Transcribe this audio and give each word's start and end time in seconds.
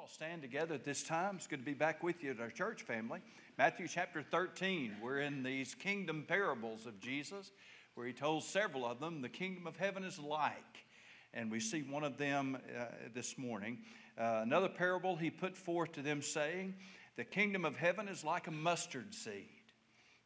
all 0.00 0.08
stand 0.08 0.42
together 0.42 0.74
at 0.74 0.82
this 0.82 1.04
time. 1.04 1.36
It's 1.36 1.46
good 1.46 1.60
to 1.60 1.64
be 1.64 1.72
back 1.72 2.02
with 2.02 2.24
you 2.24 2.32
at 2.32 2.40
our 2.40 2.50
church 2.50 2.82
family. 2.82 3.20
Matthew 3.56 3.86
chapter 3.86 4.22
13, 4.22 4.96
we're 5.00 5.20
in 5.20 5.44
these 5.44 5.76
kingdom 5.76 6.24
parables 6.26 6.84
of 6.84 6.98
Jesus, 6.98 7.52
where 7.94 8.04
he 8.04 8.12
told 8.12 8.42
several 8.42 8.84
of 8.84 8.98
them 8.98 9.22
the 9.22 9.28
kingdom 9.28 9.68
of 9.68 9.76
heaven 9.76 10.02
is 10.02 10.18
like. 10.18 10.56
And 11.32 11.48
we 11.48 11.60
see 11.60 11.82
one 11.82 12.02
of 12.02 12.16
them 12.16 12.58
uh, 12.76 12.86
this 13.14 13.38
morning. 13.38 13.78
Uh, 14.18 14.40
another 14.42 14.68
parable 14.68 15.14
he 15.14 15.30
put 15.30 15.56
forth 15.56 15.92
to 15.92 16.02
them, 16.02 16.22
saying, 16.22 16.74
The 17.16 17.24
kingdom 17.24 17.64
of 17.64 17.76
heaven 17.76 18.08
is 18.08 18.24
like 18.24 18.48
a 18.48 18.52
mustard 18.52 19.14
seed, 19.14 19.46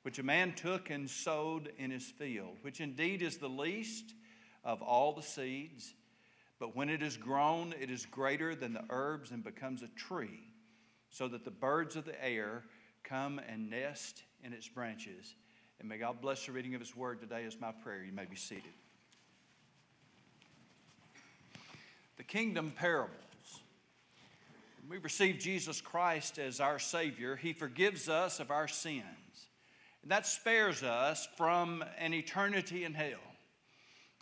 which 0.00 0.19
a 0.19 0.23
man 0.23 0.55
took 0.55 0.89
and 0.89 1.11
sowed 1.11 1.73
in 1.77 1.91
his 1.91 2.07
field, 2.07 2.57
which 2.62 2.80
indeed 2.80 3.21
is 3.21 3.37
the 3.37 3.50
least 3.50 4.14
of 4.64 4.80
all 4.80 5.12
the 5.12 5.23
seeds 5.23 5.93
but 6.59 6.75
when 6.75 6.88
it 6.88 7.02
is 7.02 7.16
grown, 7.16 7.74
it 7.80 7.91
is 7.91 8.04
greater 8.06 8.54
than 8.54 8.72
the 8.72 8.84
herbs 8.91 9.30
and 9.30 9.45
becomes 9.45 9.82
a 9.82 9.88
tree, 9.88 10.41
so 11.11 11.29
that 11.29 11.45
the 11.45 11.50
birds 11.50 11.95
of 11.95 12.05
the 12.05 12.24
air 12.24 12.64
come 13.05 13.41
and 13.48 13.70
nest 13.70 14.23
in 14.42 14.52
its 14.52 14.69
branches. 14.69 15.34
And 15.78 15.88
may 15.88 15.98
God 15.98 16.20
bless 16.20 16.47
the 16.47 16.52
reading 16.52 16.74
of 16.74 16.80
His 16.80 16.97
word 16.97 17.20
today 17.20 17.45
as 17.45 17.60
my 17.60 17.70
prayer. 17.70 18.02
You 18.02 18.12
may 18.12 18.24
be 18.24 18.36
seated. 18.36 18.64
The 22.16 22.24
kingdom 22.24 22.72
parables. 22.75 23.14
When 24.80 24.91
we 24.91 24.98
receive 24.98 25.38
Jesus 25.38 25.80
Christ 25.80 26.38
as 26.38 26.59
our 26.59 26.80
Savior, 26.80 27.36
He 27.36 27.52
forgives 27.52 28.09
us 28.09 28.41
of 28.41 28.50
our 28.50 28.66
sins. 28.66 29.05
And 30.02 30.11
that 30.11 30.27
spares 30.27 30.83
us 30.83 31.28
from 31.36 31.84
an 31.98 32.12
eternity 32.12 32.84
in 32.84 32.95
hell 32.95 33.27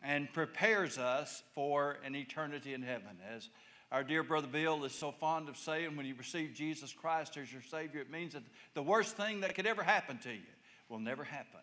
and 0.06 0.32
prepares 0.32 0.98
us 0.98 1.42
for 1.52 1.96
an 2.04 2.14
eternity 2.14 2.74
in 2.74 2.82
heaven. 2.82 3.18
As 3.34 3.48
our 3.90 4.04
dear 4.04 4.22
brother 4.22 4.46
Bill 4.46 4.84
is 4.84 4.92
so 4.92 5.10
fond 5.10 5.48
of 5.48 5.56
saying, 5.56 5.96
when 5.96 6.06
you 6.06 6.14
receive 6.14 6.54
Jesus 6.54 6.92
Christ 6.92 7.36
as 7.36 7.52
your 7.52 7.62
Savior, 7.62 8.02
it 8.02 8.10
means 8.10 8.34
that 8.34 8.44
the 8.74 8.84
worst 8.84 9.16
thing 9.16 9.40
that 9.40 9.56
could 9.56 9.66
ever 9.66 9.82
happen 9.82 10.18
to 10.18 10.30
you 10.30 10.46
will 10.88 11.00
never 11.00 11.24
happen. 11.24 11.60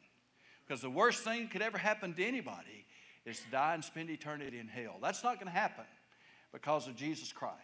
Because 0.67 0.81
the 0.81 0.89
worst 0.89 1.23
thing 1.23 1.43
that 1.43 1.51
could 1.51 1.61
ever 1.61 1.77
happen 1.77 2.13
to 2.13 2.25
anybody 2.25 2.85
is 3.25 3.39
to 3.39 3.49
die 3.49 3.75
and 3.75 3.83
spend 3.83 4.09
eternity 4.09 4.59
in 4.59 4.67
hell. 4.67 4.97
That's 5.01 5.23
not 5.23 5.35
going 5.35 5.47
to 5.47 5.57
happen 5.57 5.85
because 6.51 6.87
of 6.87 6.97
Jesus 6.97 7.31
Christ. 7.31 7.55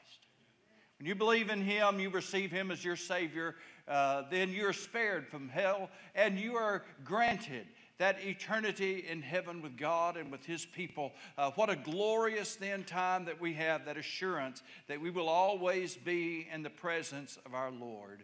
When 0.97 1.07
you 1.07 1.15
believe 1.15 1.49
in 1.49 1.61
Him, 1.61 1.99
you 1.99 2.09
receive 2.09 2.51
Him 2.51 2.71
as 2.71 2.85
your 2.85 2.95
Savior, 2.95 3.55
uh, 3.85 4.23
then 4.31 4.51
you're 4.51 4.73
spared 4.73 5.27
from 5.27 5.49
hell 5.49 5.89
and 6.15 6.39
you 6.39 6.55
are 6.55 6.83
granted 7.03 7.67
that 7.99 8.23
eternity 8.25 9.05
in 9.07 9.21
heaven 9.21 9.61
with 9.61 9.77
God 9.77 10.17
and 10.17 10.31
with 10.31 10.45
His 10.45 10.65
people. 10.65 11.11
Uh, 11.37 11.51
what 11.51 11.69
a 11.69 11.75
glorious 11.75 12.55
then 12.55 12.83
time 12.83 13.25
that 13.25 13.39
we 13.39 13.53
have, 13.53 13.85
that 13.85 13.97
assurance 13.97 14.63
that 14.87 14.99
we 14.99 15.11
will 15.11 15.29
always 15.29 15.95
be 15.95 16.47
in 16.51 16.63
the 16.63 16.69
presence 16.69 17.37
of 17.45 17.53
our 17.53 17.71
Lord. 17.71 18.23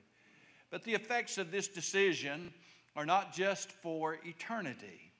But 0.71 0.83
the 0.83 0.93
effects 0.93 1.37
of 1.37 1.51
this 1.51 1.67
decision 1.67 2.53
are 2.95 3.05
not 3.05 3.33
just 3.33 3.69
for 3.69 4.17
eternity, 4.25 5.11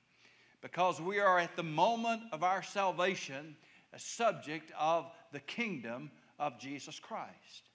because 0.62 1.00
we 1.00 1.20
are 1.20 1.38
at 1.38 1.54
the 1.54 1.62
moment 1.62 2.22
of 2.32 2.42
our 2.42 2.62
salvation 2.62 3.56
a 3.92 3.98
subject 3.98 4.72
of 4.78 5.10
the 5.32 5.40
kingdom 5.40 6.10
of 6.38 6.58
Jesus 6.58 6.98
Christ. 6.98 7.68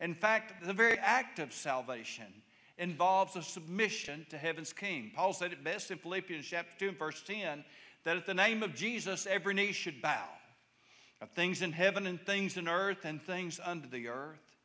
In 0.00 0.14
fact, 0.14 0.64
the 0.66 0.72
very 0.72 0.98
act 0.98 1.38
of 1.38 1.52
salvation 1.52 2.42
involves 2.78 3.36
a 3.36 3.42
submission 3.42 4.26
to 4.30 4.38
heaven's 4.38 4.72
king. 4.72 5.12
Paul 5.14 5.32
said 5.32 5.52
it 5.52 5.64
best 5.64 5.90
in 5.90 5.98
Philippians 5.98 6.46
chapter 6.46 6.72
2 6.78 6.88
and 6.88 6.98
verse 6.98 7.22
10 7.26 7.64
that 8.04 8.16
at 8.16 8.26
the 8.26 8.34
name 8.34 8.62
of 8.62 8.74
Jesus 8.74 9.26
every 9.26 9.54
knee 9.54 9.72
should 9.72 10.02
bow 10.02 10.28
of 11.20 11.30
things 11.30 11.62
in 11.62 11.70
heaven 11.70 12.06
and 12.06 12.20
things 12.20 12.56
in 12.56 12.66
earth 12.66 13.04
and 13.04 13.22
things 13.22 13.60
under 13.64 13.86
the 13.86 14.08
earth, 14.08 14.56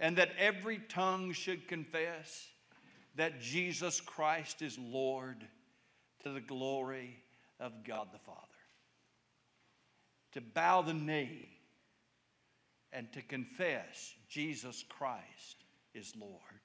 and 0.00 0.16
that 0.16 0.32
every 0.36 0.80
tongue 0.88 1.32
should 1.32 1.68
confess 1.68 2.48
that 3.14 3.40
Jesus 3.40 4.00
Christ 4.00 4.62
is 4.62 4.76
Lord 4.78 5.44
to 6.24 6.30
the 6.30 6.40
glory 6.40 7.22
of 7.60 7.84
God 7.84 8.08
the 8.12 8.18
Father. 8.18 8.40
To 10.32 10.40
bow 10.40 10.82
the 10.82 10.94
knee 10.94 11.48
and 12.92 13.12
to 13.12 13.22
confess 13.22 14.12
Jesus 14.28 14.84
Christ 14.88 15.64
is 15.94 16.14
Lord 16.18 16.61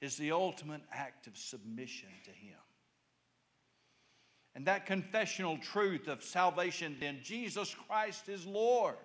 is 0.00 0.16
the 0.16 0.32
ultimate 0.32 0.82
act 0.92 1.26
of 1.26 1.36
submission 1.36 2.08
to 2.24 2.30
Him. 2.30 2.58
And 4.54 4.66
that 4.66 4.86
confessional 4.86 5.58
truth 5.58 6.08
of 6.08 6.22
salvation, 6.22 6.96
then, 6.98 7.20
Jesus 7.22 7.74
Christ 7.86 8.28
is 8.28 8.46
Lord, 8.46 8.96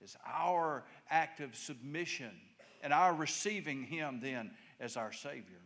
is 0.00 0.16
our 0.26 0.84
act 1.10 1.40
of 1.40 1.56
submission 1.56 2.30
and 2.82 2.92
our 2.92 3.12
receiving 3.12 3.82
Him 3.82 4.20
then 4.22 4.52
as 4.78 4.96
our 4.96 5.12
Savior. 5.12 5.60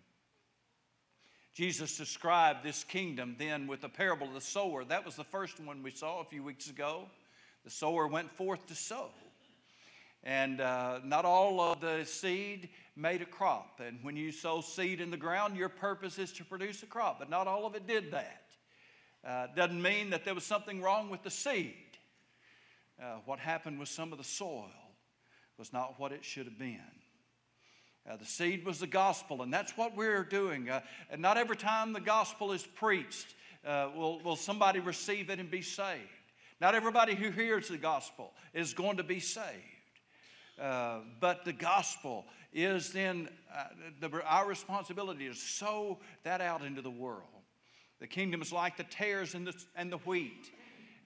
Jesus 1.54 1.96
described 1.96 2.64
this 2.64 2.82
kingdom 2.82 3.36
then 3.38 3.68
with 3.68 3.82
the 3.82 3.88
parable 3.88 4.26
of 4.26 4.34
the 4.34 4.40
sower. 4.40 4.84
That 4.84 5.04
was 5.04 5.14
the 5.14 5.24
first 5.24 5.60
one 5.60 5.82
we 5.82 5.92
saw 5.92 6.20
a 6.20 6.24
few 6.24 6.42
weeks 6.42 6.68
ago. 6.68 7.06
The 7.64 7.70
sower 7.70 8.08
went 8.08 8.32
forth 8.32 8.66
to 8.66 8.74
sow. 8.74 9.10
And 10.24 10.62
uh, 10.62 11.00
not 11.04 11.26
all 11.26 11.60
of 11.60 11.80
the 11.80 12.04
seed 12.04 12.70
made 12.96 13.20
a 13.20 13.26
crop. 13.26 13.80
And 13.86 13.98
when 14.02 14.16
you 14.16 14.32
sow 14.32 14.62
seed 14.62 15.00
in 15.00 15.10
the 15.10 15.18
ground, 15.18 15.56
your 15.56 15.68
purpose 15.68 16.18
is 16.18 16.32
to 16.32 16.44
produce 16.44 16.82
a 16.82 16.86
crop. 16.86 17.18
But 17.18 17.28
not 17.28 17.46
all 17.46 17.66
of 17.66 17.74
it 17.74 17.86
did 17.86 18.10
that. 18.12 18.42
Uh, 19.26 19.46
doesn't 19.54 19.80
mean 19.80 20.10
that 20.10 20.24
there 20.24 20.34
was 20.34 20.44
something 20.44 20.80
wrong 20.80 21.10
with 21.10 21.22
the 21.22 21.30
seed. 21.30 21.74
Uh, 23.02 23.16
what 23.26 23.38
happened 23.38 23.78
with 23.78 23.88
some 23.88 24.12
of 24.12 24.18
the 24.18 24.24
soil 24.24 24.70
was 25.58 25.72
not 25.72 26.00
what 26.00 26.10
it 26.12 26.24
should 26.24 26.46
have 26.46 26.58
been. 26.58 26.80
Uh, 28.08 28.16
the 28.16 28.24
seed 28.24 28.64
was 28.64 28.80
the 28.80 28.86
gospel, 28.86 29.42
and 29.42 29.52
that's 29.52 29.76
what 29.76 29.96
we're 29.96 30.24
doing. 30.24 30.68
Uh, 30.68 30.80
and 31.10 31.22
not 31.22 31.36
every 31.36 31.56
time 31.56 31.92
the 31.92 32.00
gospel 32.00 32.52
is 32.52 32.66
preached 32.66 33.34
uh, 33.66 33.88
will, 33.96 34.20
will 34.20 34.36
somebody 34.36 34.78
receive 34.78 35.30
it 35.30 35.38
and 35.38 35.50
be 35.50 35.62
saved. 35.62 36.00
Not 36.60 36.74
everybody 36.74 37.14
who 37.14 37.30
hears 37.30 37.68
the 37.68 37.78
gospel 37.78 38.32
is 38.52 38.74
going 38.74 38.98
to 38.98 39.02
be 39.02 39.20
saved. 39.20 39.73
Uh, 40.60 41.00
but 41.20 41.44
the 41.44 41.52
gospel 41.52 42.24
is 42.52 42.92
then 42.92 43.28
uh, 43.54 43.64
the, 44.00 44.22
our 44.24 44.46
responsibility 44.46 45.28
to 45.28 45.34
sow 45.34 45.98
that 46.22 46.40
out 46.40 46.62
into 46.62 46.80
the 46.80 46.90
world. 46.90 47.28
The 48.00 48.06
kingdom 48.06 48.40
is 48.42 48.52
like 48.52 48.76
the 48.76 48.84
tares 48.84 49.34
and 49.34 49.46
the, 49.46 49.54
and 49.74 49.90
the 49.90 49.98
wheat. 49.98 50.52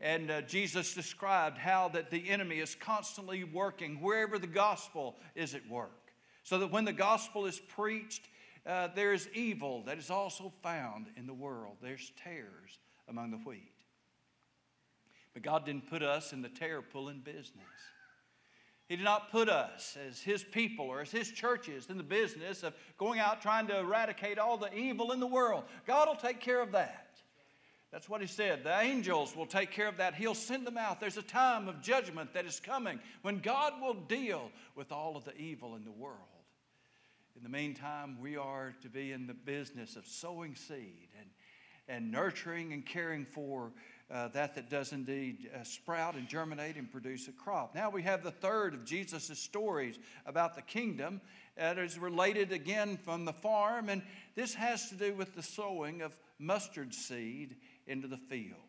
And 0.00 0.30
uh, 0.30 0.42
Jesus 0.42 0.94
described 0.94 1.58
how 1.58 1.88
that 1.88 2.10
the 2.10 2.28
enemy 2.28 2.58
is 2.58 2.74
constantly 2.74 3.42
working 3.44 4.00
wherever 4.00 4.38
the 4.38 4.46
gospel 4.46 5.16
is 5.34 5.54
at 5.54 5.68
work. 5.68 6.12
So 6.44 6.58
that 6.58 6.70
when 6.70 6.84
the 6.84 6.92
gospel 6.92 7.46
is 7.46 7.58
preached, 7.58 8.28
uh, 8.66 8.88
there 8.94 9.12
is 9.12 9.28
evil 9.34 9.82
that 9.84 9.98
is 9.98 10.10
also 10.10 10.52
found 10.62 11.06
in 11.16 11.26
the 11.26 11.34
world. 11.34 11.76
There's 11.82 12.12
tares 12.22 12.78
among 13.08 13.30
the 13.30 13.38
wheat. 13.38 13.72
But 15.34 15.42
God 15.42 15.64
didn't 15.64 15.88
put 15.88 16.02
us 16.02 16.32
in 16.32 16.42
the 16.42 16.48
tare 16.48 16.82
pulling 16.82 17.20
business. 17.20 17.64
He 18.88 18.96
did 18.96 19.04
not 19.04 19.30
put 19.30 19.50
us 19.50 19.98
as 20.08 20.22
His 20.22 20.42
people 20.42 20.86
or 20.86 21.02
as 21.02 21.10
His 21.10 21.30
churches 21.30 21.88
in 21.90 21.98
the 21.98 22.02
business 22.02 22.62
of 22.62 22.74
going 22.96 23.20
out 23.20 23.42
trying 23.42 23.66
to 23.66 23.78
eradicate 23.78 24.38
all 24.38 24.56
the 24.56 24.74
evil 24.74 25.12
in 25.12 25.20
the 25.20 25.26
world. 25.26 25.64
God 25.86 26.08
will 26.08 26.16
take 26.16 26.40
care 26.40 26.62
of 26.62 26.72
that. 26.72 27.04
That's 27.92 28.08
what 28.08 28.22
He 28.22 28.26
said. 28.26 28.64
The 28.64 28.80
angels 28.80 29.36
will 29.36 29.46
take 29.46 29.70
care 29.70 29.88
of 29.88 29.98
that. 29.98 30.14
He'll 30.14 30.34
send 30.34 30.66
them 30.66 30.78
out. 30.78 31.00
There's 31.00 31.18
a 31.18 31.22
time 31.22 31.68
of 31.68 31.82
judgment 31.82 32.32
that 32.32 32.46
is 32.46 32.60
coming 32.60 32.98
when 33.20 33.40
God 33.40 33.74
will 33.80 33.94
deal 33.94 34.50
with 34.74 34.90
all 34.90 35.18
of 35.18 35.24
the 35.24 35.36
evil 35.36 35.76
in 35.76 35.84
the 35.84 35.90
world. 35.90 36.16
In 37.36 37.42
the 37.42 37.50
meantime, 37.50 38.16
we 38.20 38.36
are 38.36 38.74
to 38.80 38.88
be 38.88 39.12
in 39.12 39.26
the 39.26 39.34
business 39.34 39.96
of 39.96 40.06
sowing 40.06 40.54
seed 40.54 41.08
and, 41.20 41.28
and 41.88 42.10
nurturing 42.10 42.72
and 42.72 42.84
caring 42.84 43.26
for 43.26 43.70
uh, 44.10 44.28
that 44.28 44.54
that 44.54 44.70
does 44.70 44.92
indeed 44.92 45.50
uh, 45.54 45.62
sprout 45.62 46.14
and 46.14 46.28
germinate 46.28 46.76
and 46.76 46.90
produce 46.90 47.28
a 47.28 47.32
crop. 47.32 47.74
Now 47.74 47.90
we 47.90 48.02
have 48.02 48.22
the 48.22 48.30
third 48.30 48.74
of 48.74 48.84
Jesus' 48.84 49.38
stories 49.38 49.98
about 50.24 50.54
the 50.54 50.62
kingdom 50.62 51.20
that 51.56 51.78
is 51.78 51.98
related 51.98 52.52
again 52.52 52.96
from 53.04 53.24
the 53.24 53.32
farm, 53.32 53.88
and 53.88 54.02
this 54.34 54.54
has 54.54 54.88
to 54.90 54.94
do 54.94 55.12
with 55.14 55.34
the 55.34 55.42
sowing 55.42 56.02
of 56.02 56.12
mustard 56.38 56.94
seed 56.94 57.56
into 57.86 58.06
the 58.06 58.16
field. 58.16 58.60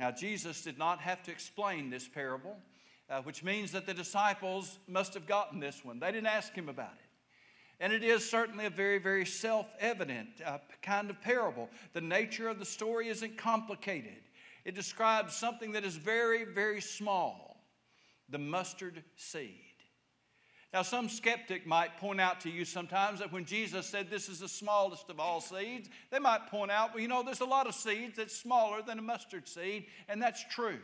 Now, 0.00 0.10
Jesus 0.10 0.62
did 0.62 0.78
not 0.78 1.00
have 1.00 1.22
to 1.24 1.30
explain 1.30 1.90
this 1.90 2.08
parable, 2.08 2.56
uh, 3.10 3.20
which 3.20 3.44
means 3.44 3.72
that 3.72 3.86
the 3.86 3.92
disciples 3.92 4.78
must 4.88 5.12
have 5.12 5.26
gotten 5.26 5.60
this 5.60 5.84
one. 5.84 5.98
They 6.00 6.10
didn't 6.10 6.26
ask 6.26 6.54
him 6.54 6.70
about 6.70 6.94
it. 6.94 7.10
And 7.80 7.92
it 7.92 8.02
is 8.02 8.28
certainly 8.28 8.66
a 8.66 8.70
very, 8.70 8.98
very 8.98 9.26
self 9.26 9.66
evident 9.78 10.28
uh, 10.44 10.58
kind 10.82 11.10
of 11.10 11.20
parable. 11.20 11.68
The 11.92 12.00
nature 12.00 12.48
of 12.48 12.58
the 12.58 12.64
story 12.64 13.08
isn't 13.08 13.38
complicated. 13.38 14.22
It 14.70 14.76
describes 14.76 15.34
something 15.34 15.72
that 15.72 15.84
is 15.84 15.96
very, 15.96 16.44
very 16.44 16.80
small 16.80 17.66
the 18.28 18.38
mustard 18.38 19.02
seed. 19.16 19.74
Now, 20.72 20.82
some 20.82 21.08
skeptic 21.08 21.66
might 21.66 21.98
point 21.98 22.20
out 22.20 22.38
to 22.42 22.50
you 22.50 22.64
sometimes 22.64 23.18
that 23.18 23.32
when 23.32 23.44
Jesus 23.44 23.86
said 23.86 24.08
this 24.08 24.28
is 24.28 24.38
the 24.38 24.48
smallest 24.48 25.10
of 25.10 25.18
all 25.18 25.40
seeds, 25.40 25.90
they 26.12 26.20
might 26.20 26.46
point 26.52 26.70
out, 26.70 26.94
well, 26.94 27.02
you 27.02 27.08
know, 27.08 27.24
there's 27.24 27.40
a 27.40 27.44
lot 27.44 27.66
of 27.66 27.74
seeds 27.74 28.18
that's 28.18 28.36
smaller 28.36 28.80
than 28.80 29.00
a 29.00 29.02
mustard 29.02 29.48
seed, 29.48 29.86
and 30.08 30.22
that's 30.22 30.44
true. 30.48 30.78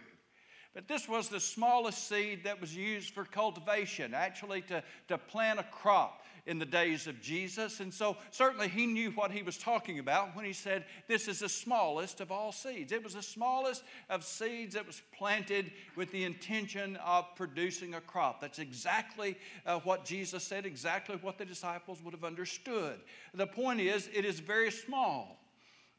But 0.74 0.88
this 0.88 1.08
was 1.08 1.28
the 1.28 1.38
smallest 1.38 2.08
seed 2.08 2.42
that 2.42 2.60
was 2.60 2.74
used 2.74 3.14
for 3.14 3.24
cultivation, 3.24 4.14
actually 4.14 4.62
to, 4.62 4.82
to 5.06 5.16
plant 5.16 5.60
a 5.60 5.64
crop 5.70 6.24
in 6.46 6.58
the 6.58 6.66
days 6.66 7.06
of 7.06 7.20
Jesus. 7.20 7.80
And 7.80 7.92
so 7.92 8.16
certainly 8.30 8.68
he 8.68 8.86
knew 8.86 9.10
what 9.10 9.30
he 9.30 9.42
was 9.42 9.58
talking 9.58 9.98
about 9.98 10.34
when 10.34 10.44
he 10.44 10.52
said, 10.52 10.84
This 11.08 11.28
is 11.28 11.40
the 11.40 11.48
smallest 11.48 12.20
of 12.20 12.30
all 12.30 12.52
seeds. 12.52 12.92
It 12.92 13.02
was 13.02 13.14
the 13.14 13.22
smallest 13.22 13.82
of 14.08 14.24
seeds 14.24 14.74
that 14.74 14.86
was 14.86 15.02
planted 15.16 15.72
with 15.96 16.10
the 16.12 16.24
intention 16.24 16.96
of 16.96 17.26
producing 17.34 17.94
a 17.94 18.00
crop. 18.00 18.40
That's 18.40 18.58
exactly 18.58 19.36
uh, 19.64 19.80
what 19.80 20.04
Jesus 20.04 20.44
said, 20.44 20.66
exactly 20.66 21.16
what 21.20 21.38
the 21.38 21.44
disciples 21.44 22.02
would 22.02 22.14
have 22.14 22.24
understood. 22.24 23.00
The 23.34 23.46
point 23.46 23.80
is, 23.80 24.08
it 24.14 24.24
is 24.24 24.40
very 24.40 24.70
small, 24.70 25.40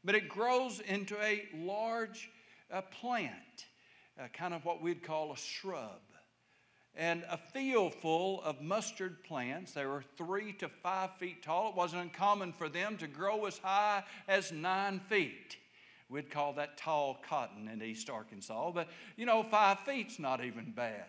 but 0.03 0.15
it 0.15 0.29
grows 0.29 0.79
into 0.79 1.17
a 1.21 1.43
large 1.53 2.29
uh, 2.71 2.81
plant 2.81 3.33
uh, 4.19 4.27
kind 4.33 4.53
of 4.53 4.65
what 4.65 4.81
we'd 4.81 5.03
call 5.03 5.31
a 5.31 5.37
shrub. 5.37 6.01
And 6.97 7.23
a 7.29 7.37
field 7.37 7.93
full 7.93 8.41
of 8.41 8.59
mustard 8.59 9.23
plants. 9.23 9.71
They 9.73 9.85
were 9.85 10.03
three 10.17 10.51
to 10.53 10.67
five 10.67 11.11
feet 11.19 11.43
tall. 11.43 11.69
It 11.69 11.75
wasn't 11.75 12.01
uncommon 12.01 12.53
for 12.53 12.69
them 12.69 12.97
to 12.97 13.07
grow 13.07 13.45
as 13.45 13.59
high 13.59 14.03
as 14.27 14.51
nine 14.51 14.99
feet. 15.07 15.57
We'd 16.09 16.31
call 16.31 16.53
that 16.53 16.75
tall 16.75 17.19
cotton 17.29 17.67
in 17.67 17.83
East 17.83 18.09
Arkansas, 18.09 18.71
but 18.71 18.87
you 19.15 19.27
know, 19.27 19.43
five 19.43 19.79
feet's 19.81 20.17
not 20.17 20.43
even 20.43 20.71
bad. 20.71 21.05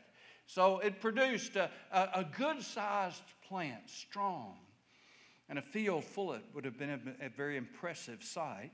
So 0.46 0.80
it 0.80 1.00
produced 1.00 1.56
a, 1.56 1.70
a, 1.90 2.08
a 2.16 2.26
good 2.36 2.62
sized 2.62 3.22
plant, 3.48 3.88
strong. 3.88 4.56
And 5.48 5.58
a 5.58 5.62
field 5.62 6.04
full 6.04 6.32
of 6.32 6.40
it 6.40 6.44
would 6.54 6.66
have 6.66 6.78
been 6.78 7.16
a, 7.20 7.26
a 7.26 7.28
very 7.30 7.56
impressive 7.56 8.22
sight. 8.22 8.72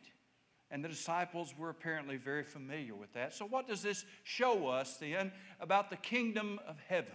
And 0.74 0.84
the 0.84 0.88
disciples 0.88 1.54
were 1.56 1.70
apparently 1.70 2.16
very 2.16 2.42
familiar 2.42 2.96
with 2.96 3.12
that. 3.12 3.32
So, 3.32 3.46
what 3.46 3.68
does 3.68 3.80
this 3.80 4.04
show 4.24 4.66
us 4.66 4.96
then 4.96 5.30
about 5.60 5.88
the 5.88 5.96
kingdom 5.96 6.58
of 6.66 6.80
heaven? 6.88 7.12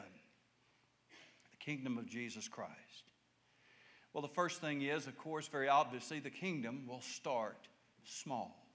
The 1.52 1.58
kingdom 1.66 1.98
of 1.98 2.08
Jesus 2.08 2.48
Christ. 2.48 2.72
Well, 4.14 4.22
the 4.22 4.30
first 4.30 4.62
thing 4.62 4.84
is, 4.84 5.08
of 5.08 5.18
course, 5.18 5.50
very 5.50 5.68
obviously, 5.68 6.22
the 6.22 6.30
kingdom 6.30 6.86
will 6.88 7.02
start 7.02 7.68
small. 8.06 8.66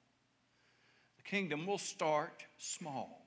The 1.16 1.30
kingdom 1.30 1.66
will 1.66 1.78
start 1.78 2.44
small. 2.58 3.26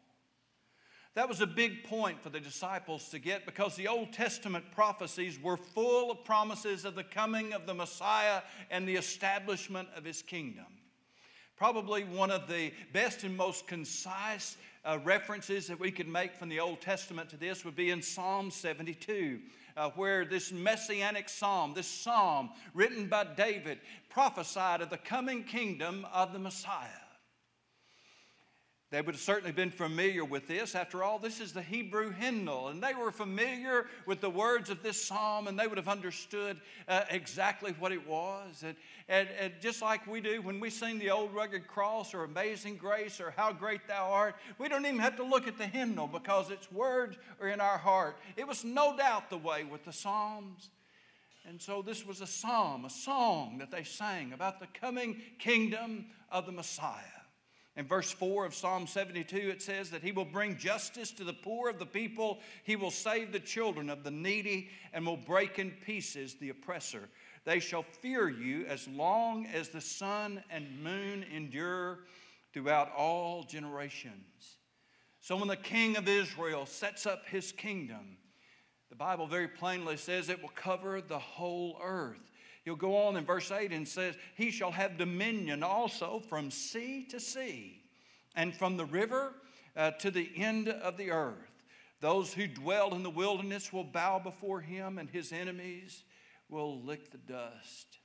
That 1.15 1.27
was 1.27 1.41
a 1.41 1.47
big 1.47 1.85
point 1.85 2.21
for 2.21 2.29
the 2.29 2.39
disciples 2.39 3.09
to 3.09 3.17
get 3.17 3.47
because 3.47 3.75
the 3.75 3.87
Old 3.87 4.13
Testament 4.13 4.65
prophecies 4.75 5.41
were 5.41 5.57
full 5.57 6.11
of 6.11 6.23
promises 6.23 6.85
of 6.85 6.93
the 6.93 7.03
coming 7.03 7.53
of 7.53 7.65
the 7.65 7.73
Messiah 7.73 8.43
and 8.69 8.87
the 8.87 8.97
establishment 8.97 9.87
of 9.95 10.05
his 10.05 10.21
kingdom. 10.21 10.67
Probably 11.57 12.03
one 12.03 12.29
of 12.29 12.47
the 12.47 12.71
best 12.93 13.23
and 13.23 13.35
most 13.35 13.65
concise 13.65 14.57
uh, 14.85 14.99
references 15.03 15.65
that 15.67 15.79
we 15.79 15.89
could 15.89 16.07
make 16.07 16.35
from 16.35 16.49
the 16.49 16.59
Old 16.59 16.81
Testament 16.81 17.29
to 17.31 17.37
this 17.37 17.65
would 17.65 17.75
be 17.75 17.89
in 17.89 18.01
Psalm 18.01 18.51
72. 18.51 19.39
Uh, 19.75 19.91
where 19.91 20.25
this 20.25 20.51
messianic 20.51 21.29
psalm, 21.29 21.71
this 21.75 21.87
psalm 21.87 22.49
written 22.73 23.07
by 23.07 23.23
David, 23.23 23.77
prophesied 24.09 24.81
of 24.81 24.89
the 24.89 24.97
coming 24.97 25.43
kingdom 25.43 26.03
of 26.11 26.33
the 26.33 26.39
Messiah. 26.39 26.87
They 28.89 29.01
would 29.01 29.15
have 29.15 29.21
certainly 29.21 29.51
been 29.51 29.69
familiar 29.69 30.23
with 30.23 30.47
this. 30.47 30.73
After 30.73 31.03
all, 31.03 31.19
this 31.19 31.41
is 31.41 31.51
the 31.51 31.61
Hebrew 31.61 32.09
hymnal, 32.09 32.69
and 32.69 32.81
they 32.81 32.93
were 32.93 33.11
familiar 33.11 33.87
with 34.05 34.21
the 34.21 34.29
words 34.29 34.69
of 34.69 34.81
this 34.81 35.03
psalm, 35.03 35.47
and 35.47 35.59
they 35.59 35.67
would 35.67 35.77
have 35.77 35.89
understood 35.89 36.61
uh, 36.87 37.01
exactly 37.09 37.75
what 37.79 37.91
it 37.91 38.07
was. 38.07 38.63
And, 38.65 38.77
and, 39.09 39.27
and, 39.37 39.53
just 39.59 39.81
like 39.81 40.07
we 40.07 40.21
do 40.21 40.41
when 40.41 40.61
we 40.61 40.69
sing 40.69 40.99
the 40.99 41.09
old 41.09 41.35
rugged 41.35 41.67
cross 41.67 42.13
or 42.13 42.23
Amazing 42.23 42.77
Grace 42.77 43.19
or 43.19 43.31
How 43.35 43.51
Great 43.51 43.85
Thou 43.89 44.09
Art, 44.09 44.35
we 44.57 44.69
don't 44.69 44.85
even 44.85 44.99
have 44.99 45.17
to 45.17 45.23
look 45.23 45.47
at 45.49 45.57
the 45.57 45.67
hymnal 45.67 46.07
because 46.07 46.49
its 46.49 46.71
words 46.71 47.17
are 47.41 47.49
in 47.49 47.59
our 47.59 47.77
heart. 47.77 48.15
It 48.37 48.47
was 48.47 48.63
no 48.63 48.95
doubt 48.95 49.29
the 49.29 49.37
way 49.37 49.65
with 49.65 49.83
the 49.83 49.93
psalms. 49.93 50.69
And 51.45 51.61
so 51.61 51.81
this 51.81 52.05
was 52.05 52.21
a 52.21 52.27
psalm, 52.27 52.85
a 52.85 52.89
song 52.89 53.57
that 53.57 53.69
they 53.69 53.83
sang 53.83 54.31
about 54.31 54.61
the 54.61 54.67
coming 54.67 55.21
kingdom 55.39 56.05
of 56.31 56.45
the 56.45 56.53
Messiah. 56.53 57.16
In 57.77 57.85
verse 57.85 58.11
4 58.11 58.43
of 58.43 58.55
Psalm 58.55 58.87
72, 58.87 59.37
it 59.37 59.61
says 59.61 59.91
that 59.91 60.01
he 60.01 60.11
will 60.11 60.25
bring 60.25 60.57
justice 60.57 61.11
to 61.11 61.23
the 61.23 61.31
poor 61.31 61.69
of 61.69 61.77
the 61.77 61.85
people. 61.85 62.39
He 62.63 62.75
will 62.75 62.89
save 62.89 63.31
the 63.31 63.39
children 63.39 63.91
of 63.91 64.03
the 64.03 64.09
needy 64.09 64.69
and 64.93 65.05
will 65.05 65.15
break 65.15 65.59
in 65.59 65.69
pieces 65.69 66.33
the 66.33 66.49
oppressor. 66.49 67.07
They 67.45 67.59
shall 67.59 67.83
fear 67.83 68.29
you 68.29 68.65
as 68.65 68.87
long 68.87 69.45
as 69.45 69.69
the 69.69 69.79
sun 69.79 70.43
and 70.49 70.83
moon 70.83 71.23
endure 71.31 71.99
throughout 72.51 72.91
all 72.97 73.43
generations. 73.43 74.57
So 75.21 75.37
when 75.37 75.47
the 75.47 75.55
king 75.55 75.97
of 75.97 76.07
Israel 76.07 76.65
sets 76.65 77.05
up 77.05 77.27
his 77.27 77.51
kingdom, 77.51 78.17
the 78.89 78.95
Bible 78.95 79.27
very 79.27 79.47
plainly 79.47 79.97
says 79.97 80.29
it 80.29 80.41
will 80.41 80.49
cover 80.49 80.99
the 80.99 81.19
whole 81.19 81.77
earth. 81.83 82.31
He'll 82.67 82.75
go 82.75 82.97
on 82.97 83.15
in 83.15 83.23
verse 83.23 83.49
8 83.49 83.71
and 83.71 83.87
says, 83.87 84.15
He 84.35 84.51
shall 84.51 84.73
have 84.73 84.97
dominion 84.97 85.63
also 85.63 86.21
from 86.27 86.51
sea 86.51 87.05
to 87.11 87.17
sea, 87.17 87.81
and 88.35 88.53
from 88.53 88.75
the 88.75 88.83
river 88.83 89.35
uh, 89.77 89.91
to 89.91 90.11
the 90.11 90.29
end 90.35 90.67
of 90.67 90.97
the 90.97 91.11
earth. 91.11 91.63
Those 92.01 92.33
who 92.33 92.45
dwell 92.45 92.93
in 92.93 93.03
the 93.03 93.09
wilderness 93.09 93.71
will 93.71 93.85
bow 93.85 94.19
before 94.19 94.59
him, 94.59 94.97
and 94.97 95.09
his 95.09 95.31
enemies 95.31 96.03
will 96.49 96.81
lick 96.81 97.09
the 97.09 97.19
dust. 97.19 97.99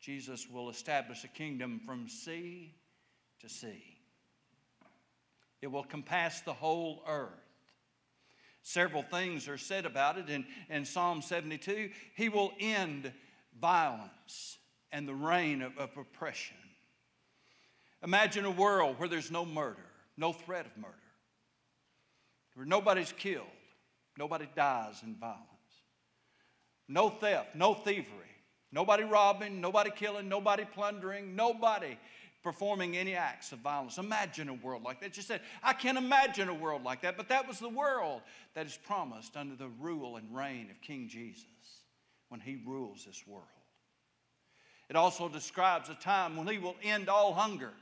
Jesus 0.00 0.48
will 0.48 0.70
establish 0.70 1.24
a 1.24 1.28
kingdom 1.28 1.80
from 1.84 2.08
sea 2.08 2.72
to 3.40 3.48
sea. 3.48 3.98
It 5.60 5.72
will 5.72 5.82
compass 5.82 6.38
the 6.42 6.54
whole 6.54 7.02
earth. 7.08 7.43
Several 8.64 9.02
things 9.02 9.46
are 9.46 9.58
said 9.58 9.84
about 9.84 10.16
it 10.16 10.30
in, 10.30 10.46
in 10.70 10.86
Psalm 10.86 11.20
72. 11.20 11.90
He 12.16 12.30
will 12.30 12.50
end 12.58 13.12
violence 13.60 14.56
and 14.90 15.06
the 15.06 15.14
reign 15.14 15.60
of, 15.60 15.76
of 15.76 15.90
oppression. 15.98 16.56
Imagine 18.02 18.46
a 18.46 18.50
world 18.50 18.98
where 18.98 19.08
there's 19.08 19.30
no 19.30 19.44
murder, 19.44 19.84
no 20.16 20.32
threat 20.32 20.64
of 20.64 20.74
murder, 20.78 20.94
where 22.54 22.64
nobody's 22.64 23.12
killed, 23.12 23.46
nobody 24.18 24.48
dies 24.56 25.02
in 25.02 25.14
violence, 25.14 25.44
no 26.88 27.10
theft, 27.10 27.54
no 27.54 27.74
thievery, 27.74 28.08
nobody 28.72 29.04
robbing, 29.04 29.60
nobody 29.60 29.90
killing, 29.90 30.26
nobody 30.26 30.64
plundering, 30.64 31.36
nobody 31.36 31.98
performing 32.44 32.94
any 32.94 33.14
acts 33.14 33.52
of 33.52 33.58
violence. 33.60 33.96
Imagine 33.96 34.50
a 34.50 34.54
world 34.54 34.84
like 34.84 35.00
that. 35.00 35.14
Just 35.14 35.26
said, 35.26 35.40
I 35.62 35.72
can't 35.72 35.96
imagine 35.96 36.50
a 36.50 36.54
world 36.54 36.84
like 36.84 37.00
that, 37.00 37.16
but 37.16 37.30
that 37.30 37.48
was 37.48 37.58
the 37.58 37.70
world 37.70 38.20
that 38.54 38.66
is 38.66 38.78
promised 38.86 39.36
under 39.36 39.56
the 39.56 39.70
rule 39.80 40.16
and 40.16 40.36
reign 40.36 40.68
of 40.70 40.80
King 40.82 41.08
Jesus 41.08 41.46
when 42.28 42.40
he 42.40 42.60
rules 42.66 43.06
this 43.06 43.24
world. 43.26 43.46
It 44.90 44.96
also 44.96 45.28
describes 45.28 45.88
a 45.88 45.94
time 45.94 46.36
when 46.36 46.46
he 46.46 46.58
will 46.58 46.76
end 46.82 47.08
all 47.08 47.32
hunger. 47.32 47.72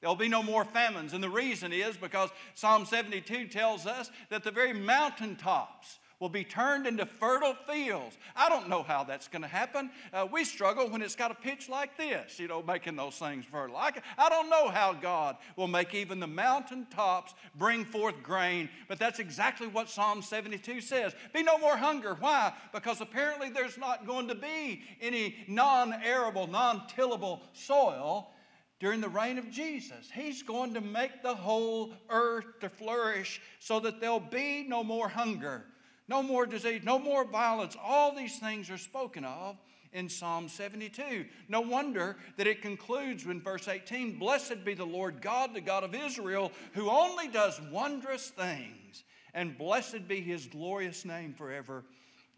There'll 0.00 0.14
be 0.14 0.28
no 0.28 0.42
more 0.42 0.64
famines. 0.64 1.12
And 1.12 1.22
the 1.22 1.28
reason 1.28 1.72
is 1.72 1.96
because 1.96 2.30
Psalm 2.54 2.86
72 2.86 3.48
tells 3.48 3.86
us 3.86 4.10
that 4.30 4.44
the 4.44 4.52
very 4.52 4.72
mountaintops 4.72 5.98
will 6.20 6.28
be 6.28 6.44
turned 6.44 6.86
into 6.86 7.04
fertile 7.04 7.54
fields. 7.68 8.16
I 8.34 8.48
don't 8.48 8.68
know 8.68 8.82
how 8.82 9.04
that's 9.04 9.28
going 9.28 9.42
to 9.42 9.48
happen. 9.48 9.90
Uh, 10.12 10.26
we 10.30 10.44
struggle 10.44 10.88
when 10.88 11.02
it's 11.02 11.14
got 11.14 11.30
a 11.30 11.34
pitch 11.34 11.68
like 11.68 11.96
this, 11.98 12.38
you 12.38 12.48
know, 12.48 12.62
making 12.62 12.96
those 12.96 13.16
things 13.16 13.44
fertile. 13.44 13.76
I, 13.76 13.92
I 14.16 14.28
don't 14.28 14.48
know 14.48 14.68
how 14.68 14.94
God 14.94 15.36
will 15.56 15.68
make 15.68 15.94
even 15.94 16.18
the 16.20 16.26
mountain 16.26 16.86
tops 16.90 17.34
bring 17.56 17.84
forth 17.84 18.22
grain, 18.22 18.68
but 18.88 18.98
that's 18.98 19.18
exactly 19.18 19.66
what 19.66 19.90
Psalm 19.90 20.22
72 20.22 20.80
says. 20.80 21.14
Be 21.34 21.42
no 21.42 21.58
more 21.58 21.76
hunger. 21.76 22.16
Why? 22.18 22.52
Because 22.72 23.00
apparently 23.00 23.50
there's 23.50 23.76
not 23.76 24.06
going 24.06 24.28
to 24.28 24.34
be 24.34 24.82
any 25.00 25.36
non 25.48 25.94
arable, 26.02 26.46
non 26.46 26.86
tillable 26.88 27.42
soil 27.52 28.30
during 28.78 29.00
the 29.00 29.08
reign 29.08 29.38
of 29.38 29.50
Jesus. 29.50 30.10
He's 30.12 30.42
going 30.42 30.74
to 30.74 30.80
make 30.80 31.22
the 31.22 31.34
whole 31.34 31.92
earth 32.08 32.60
to 32.60 32.68
flourish 32.68 33.40
so 33.58 33.80
that 33.80 34.00
there'll 34.00 34.20
be 34.20 34.64
no 34.66 34.84
more 34.84 35.08
hunger 35.08 35.64
no 36.08 36.22
more 36.22 36.46
disease, 36.46 36.82
no 36.84 36.98
more 36.98 37.24
violence. 37.24 37.76
All 37.82 38.14
these 38.14 38.38
things 38.38 38.70
are 38.70 38.78
spoken 38.78 39.24
of 39.24 39.56
in 39.92 40.08
Psalm 40.08 40.48
72. 40.48 41.24
No 41.48 41.60
wonder 41.60 42.16
that 42.36 42.46
it 42.46 42.62
concludes 42.62 43.24
in 43.24 43.40
verse 43.40 43.66
18 43.66 44.18
Blessed 44.18 44.64
be 44.64 44.74
the 44.74 44.84
Lord 44.84 45.20
God, 45.20 45.54
the 45.54 45.60
God 45.60 45.84
of 45.84 45.94
Israel, 45.94 46.52
who 46.74 46.90
only 46.90 47.28
does 47.28 47.60
wondrous 47.72 48.28
things, 48.28 49.04
and 49.34 49.58
blessed 49.58 50.06
be 50.06 50.20
his 50.20 50.46
glorious 50.46 51.04
name 51.04 51.34
forever, 51.34 51.84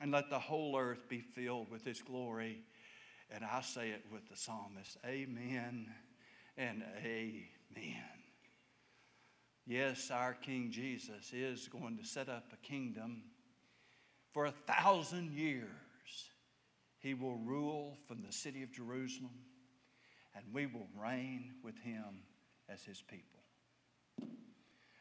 and 0.00 0.12
let 0.12 0.30
the 0.30 0.38
whole 0.38 0.78
earth 0.78 1.08
be 1.08 1.20
filled 1.20 1.70
with 1.70 1.84
his 1.84 2.00
glory. 2.00 2.62
And 3.30 3.44
I 3.44 3.60
say 3.60 3.90
it 3.90 4.04
with 4.10 4.28
the 4.30 4.36
psalmist 4.36 4.96
Amen 5.04 5.88
and 6.56 6.82
Amen. 7.04 7.44
Yes, 9.66 10.10
our 10.10 10.32
King 10.32 10.70
Jesus 10.70 11.32
is 11.34 11.68
going 11.68 11.98
to 11.98 12.04
set 12.04 12.30
up 12.30 12.52
a 12.54 12.66
kingdom 12.66 13.24
for 14.38 14.44
a 14.44 14.72
thousand 14.72 15.32
years, 15.32 15.66
he 17.00 17.12
will 17.12 17.38
rule 17.38 17.98
from 18.06 18.22
the 18.22 18.32
city 18.32 18.62
of 18.62 18.70
Jerusalem, 18.70 19.34
and 20.32 20.44
we 20.52 20.64
will 20.66 20.86
reign 20.96 21.54
with 21.64 21.76
him 21.80 22.22
as 22.68 22.84
his 22.84 23.02
people. 23.02 23.40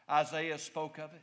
Isaiah 0.10 0.58
spoke 0.58 0.98
of 0.98 1.12
it. 1.14 1.22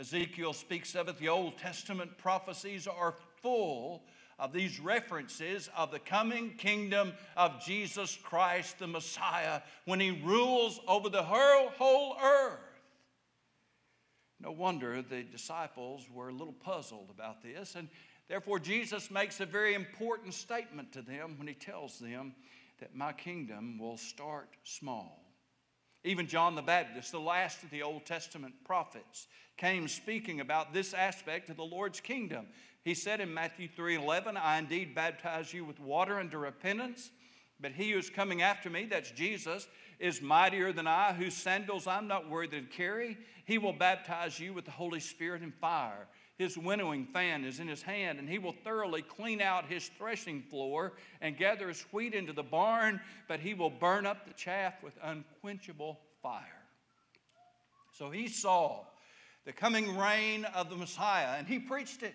Ezekiel 0.00 0.54
speaks 0.54 0.94
of 0.94 1.08
it. 1.08 1.18
The 1.18 1.28
Old 1.28 1.58
Testament 1.58 2.16
prophecies 2.16 2.86
are 2.86 3.14
full 3.42 4.04
of 4.38 4.54
these 4.54 4.80
references 4.80 5.68
of 5.76 5.90
the 5.90 5.98
coming 5.98 6.54
kingdom 6.54 7.12
of 7.36 7.62
Jesus 7.62 8.16
Christ, 8.22 8.78
the 8.78 8.86
Messiah, 8.86 9.60
when 9.84 10.00
he 10.00 10.22
rules 10.24 10.80
over 10.88 11.10
the 11.10 11.22
whole 11.22 12.16
earth. 12.24 12.69
No 14.40 14.50
wonder 14.52 15.02
the 15.02 15.22
disciples 15.22 16.06
were 16.12 16.30
a 16.30 16.34
little 16.34 16.54
puzzled 16.54 17.10
about 17.10 17.42
this, 17.42 17.74
and 17.74 17.88
therefore 18.28 18.58
Jesus 18.58 19.10
makes 19.10 19.40
a 19.40 19.46
very 19.46 19.74
important 19.74 20.34
statement 20.34 20.92
to 20.92 21.02
them 21.02 21.34
when 21.36 21.46
he 21.46 21.54
tells 21.54 21.98
them 21.98 22.34
that 22.80 22.94
my 22.94 23.12
kingdom 23.12 23.78
will 23.78 23.98
start 23.98 24.48
small. 24.64 25.22
Even 26.02 26.26
John 26.26 26.54
the 26.54 26.62
Baptist, 26.62 27.12
the 27.12 27.20
last 27.20 27.62
of 27.62 27.70
the 27.70 27.82
Old 27.82 28.06
Testament 28.06 28.54
prophets, 28.64 29.26
came 29.58 29.86
speaking 29.86 30.40
about 30.40 30.72
this 30.72 30.94
aspect 30.94 31.50
of 31.50 31.58
the 31.58 31.62
Lord's 31.62 32.00
kingdom. 32.00 32.46
He 32.82 32.94
said 32.94 33.20
in 33.20 33.34
Matthew 33.34 33.68
3 33.68 33.96
11, 33.96 34.38
I 34.38 34.58
indeed 34.58 34.94
baptize 34.94 35.52
you 35.52 35.66
with 35.66 35.78
water 35.78 36.18
unto 36.18 36.38
repentance, 36.38 37.10
but 37.60 37.72
he 37.72 37.92
who 37.92 37.98
is 37.98 38.10
coming 38.10 38.42
after 38.42 38.70
me, 38.70 38.86
that's 38.86 39.10
Jesus, 39.10 39.68
is 39.98 40.22
mightier 40.22 40.72
than 40.72 40.86
I, 40.86 41.12
whose 41.12 41.34
sandals 41.34 41.86
I'm 41.86 42.08
not 42.08 42.28
worthy 42.28 42.60
to 42.60 42.66
carry. 42.66 43.18
He 43.44 43.58
will 43.58 43.72
baptize 43.72 44.40
you 44.40 44.52
with 44.52 44.64
the 44.64 44.70
Holy 44.70 45.00
Spirit 45.00 45.42
and 45.42 45.54
fire. 45.54 46.06
His 46.38 46.56
winnowing 46.56 47.04
fan 47.04 47.44
is 47.44 47.60
in 47.60 47.68
his 47.68 47.82
hand, 47.82 48.18
and 48.18 48.26
he 48.26 48.38
will 48.38 48.54
thoroughly 48.64 49.02
clean 49.02 49.42
out 49.42 49.66
his 49.66 49.90
threshing 49.98 50.40
floor 50.40 50.94
and 51.20 51.36
gather 51.36 51.68
his 51.68 51.82
wheat 51.92 52.14
into 52.14 52.32
the 52.32 52.42
barn, 52.42 52.98
but 53.28 53.40
he 53.40 53.52
will 53.52 53.68
burn 53.68 54.06
up 54.06 54.26
the 54.26 54.32
chaff 54.32 54.82
with 54.82 54.94
unquenchable 55.02 56.00
fire. 56.22 56.64
So 57.92 58.10
he 58.10 58.26
saw 58.26 58.84
the 59.44 59.52
coming 59.52 59.98
reign 59.98 60.46
of 60.46 60.70
the 60.70 60.76
Messiah, 60.76 61.36
and 61.36 61.46
he 61.46 61.58
preached 61.58 62.02
it. 62.02 62.14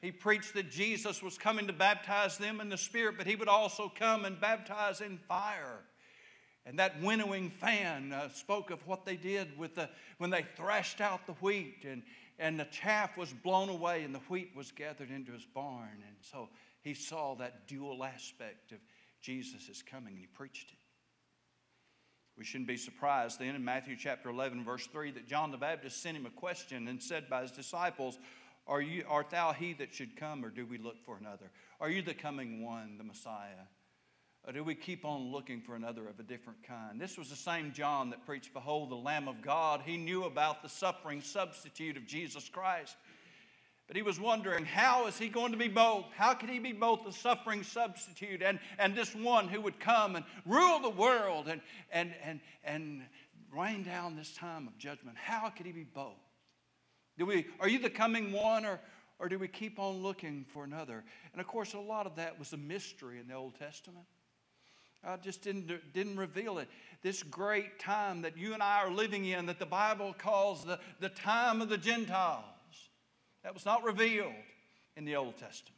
He 0.00 0.10
preached 0.10 0.54
that 0.54 0.70
Jesus 0.70 1.22
was 1.22 1.36
coming 1.36 1.66
to 1.66 1.72
baptize 1.72 2.38
them 2.38 2.60
in 2.60 2.70
the 2.70 2.78
Spirit, 2.78 3.16
but 3.18 3.26
he 3.26 3.36
would 3.36 3.48
also 3.48 3.92
come 3.94 4.24
and 4.24 4.40
baptize 4.40 5.00
in 5.00 5.18
fire. 5.18 5.80
And 6.64 6.78
that 6.78 7.00
winnowing 7.02 7.50
fan 7.50 8.12
uh, 8.12 8.28
spoke 8.30 8.70
of 8.70 8.86
what 8.86 9.04
they 9.04 9.16
did 9.16 9.58
with 9.58 9.74
the, 9.74 9.90
when 10.18 10.30
they 10.30 10.44
thrashed 10.56 11.00
out 11.00 11.26
the 11.26 11.32
wheat 11.34 11.84
and, 11.84 12.02
and 12.38 12.58
the 12.58 12.66
chaff 12.66 13.16
was 13.16 13.32
blown 13.32 13.68
away 13.68 14.04
and 14.04 14.14
the 14.14 14.20
wheat 14.20 14.52
was 14.54 14.70
gathered 14.72 15.10
into 15.10 15.32
his 15.32 15.44
barn. 15.44 16.02
And 16.06 16.16
so 16.20 16.48
he 16.82 16.94
saw 16.94 17.34
that 17.36 17.66
dual 17.66 18.04
aspect 18.04 18.72
of 18.72 18.78
Jesus' 19.20 19.82
coming 19.82 20.12
and 20.12 20.18
he 20.18 20.26
preached 20.26 20.70
it. 20.70 20.78
We 22.38 22.44
shouldn't 22.44 22.68
be 22.68 22.78
surprised 22.78 23.38
then 23.38 23.54
in 23.54 23.64
Matthew 23.64 23.96
chapter 23.98 24.30
11, 24.30 24.64
verse 24.64 24.86
3, 24.86 25.10
that 25.12 25.26
John 25.26 25.50
the 25.50 25.58
Baptist 25.58 26.02
sent 26.02 26.16
him 26.16 26.24
a 26.24 26.30
question 26.30 26.88
and 26.88 27.02
said 27.02 27.28
by 27.28 27.42
his 27.42 27.50
disciples, 27.50 28.18
Are 28.70 28.80
you, 28.80 29.04
Art 29.08 29.30
thou 29.30 29.52
he 29.52 29.72
that 29.74 29.92
should 29.92 30.14
come, 30.14 30.44
or 30.44 30.48
do 30.48 30.64
we 30.64 30.78
look 30.78 31.04
for 31.04 31.16
another? 31.18 31.50
Are 31.80 31.90
you 31.90 32.02
the 32.02 32.14
coming 32.14 32.64
one, 32.64 32.98
the 32.98 33.04
Messiah? 33.04 33.66
Or 34.46 34.52
do 34.52 34.62
we 34.62 34.76
keep 34.76 35.04
on 35.04 35.32
looking 35.32 35.60
for 35.60 35.74
another 35.74 36.08
of 36.08 36.20
a 36.20 36.22
different 36.22 36.62
kind? 36.62 37.00
This 37.00 37.18
was 37.18 37.28
the 37.28 37.36
same 37.36 37.72
John 37.72 38.10
that 38.10 38.24
preached, 38.24 38.54
Behold, 38.54 38.90
the 38.90 38.94
Lamb 38.94 39.26
of 39.26 39.42
God. 39.42 39.82
He 39.84 39.96
knew 39.96 40.22
about 40.22 40.62
the 40.62 40.68
suffering 40.68 41.20
substitute 41.20 41.96
of 41.96 42.06
Jesus 42.06 42.48
Christ. 42.48 42.94
But 43.88 43.96
he 43.96 44.02
was 44.02 44.20
wondering, 44.20 44.64
how 44.64 45.08
is 45.08 45.18
he 45.18 45.28
going 45.28 45.50
to 45.50 45.58
be 45.58 45.66
both? 45.66 46.04
How 46.14 46.32
could 46.34 46.48
he 46.48 46.60
be 46.60 46.72
both 46.72 47.04
the 47.04 47.12
suffering 47.12 47.64
substitute 47.64 48.40
and, 48.40 48.60
and 48.78 48.94
this 48.94 49.16
one 49.16 49.48
who 49.48 49.60
would 49.62 49.80
come 49.80 50.14
and 50.14 50.24
rule 50.46 50.78
the 50.78 50.90
world 50.90 51.48
and, 51.48 51.60
and, 51.90 52.14
and, 52.22 52.40
and 52.62 53.02
rain 53.52 53.82
down 53.82 54.14
this 54.14 54.32
time 54.32 54.68
of 54.68 54.78
judgment? 54.78 55.16
How 55.18 55.48
could 55.50 55.66
he 55.66 55.72
be 55.72 55.82
both? 55.82 56.29
Do 57.20 57.26
we, 57.26 57.44
are 57.60 57.68
you 57.68 57.78
the 57.78 57.90
coming 57.90 58.32
one 58.32 58.64
or, 58.64 58.80
or 59.18 59.28
do 59.28 59.38
we 59.38 59.46
keep 59.46 59.78
on 59.78 60.02
looking 60.02 60.46
for 60.54 60.64
another? 60.64 61.04
And 61.32 61.40
of 61.42 61.46
course, 61.46 61.74
a 61.74 61.78
lot 61.78 62.06
of 62.06 62.16
that 62.16 62.38
was 62.38 62.54
a 62.54 62.56
mystery 62.56 63.20
in 63.20 63.28
the 63.28 63.34
Old 63.34 63.58
Testament. 63.58 64.06
I 65.04 65.18
just 65.18 65.42
didn't, 65.42 65.70
didn't 65.92 66.16
reveal 66.16 66.56
it. 66.56 66.68
This 67.02 67.22
great 67.22 67.78
time 67.78 68.22
that 68.22 68.38
you 68.38 68.54
and 68.54 68.62
I 68.62 68.78
are 68.78 68.90
living 68.90 69.26
in, 69.26 69.44
that 69.46 69.58
the 69.58 69.66
Bible 69.66 70.14
calls 70.16 70.64
the, 70.64 70.80
the 70.98 71.10
time 71.10 71.60
of 71.60 71.68
the 71.68 71.76
Gentiles. 71.76 72.42
That 73.42 73.52
was 73.52 73.66
not 73.66 73.84
revealed 73.84 74.32
in 74.96 75.04
the 75.04 75.16
Old 75.16 75.36
Testament. 75.36 75.76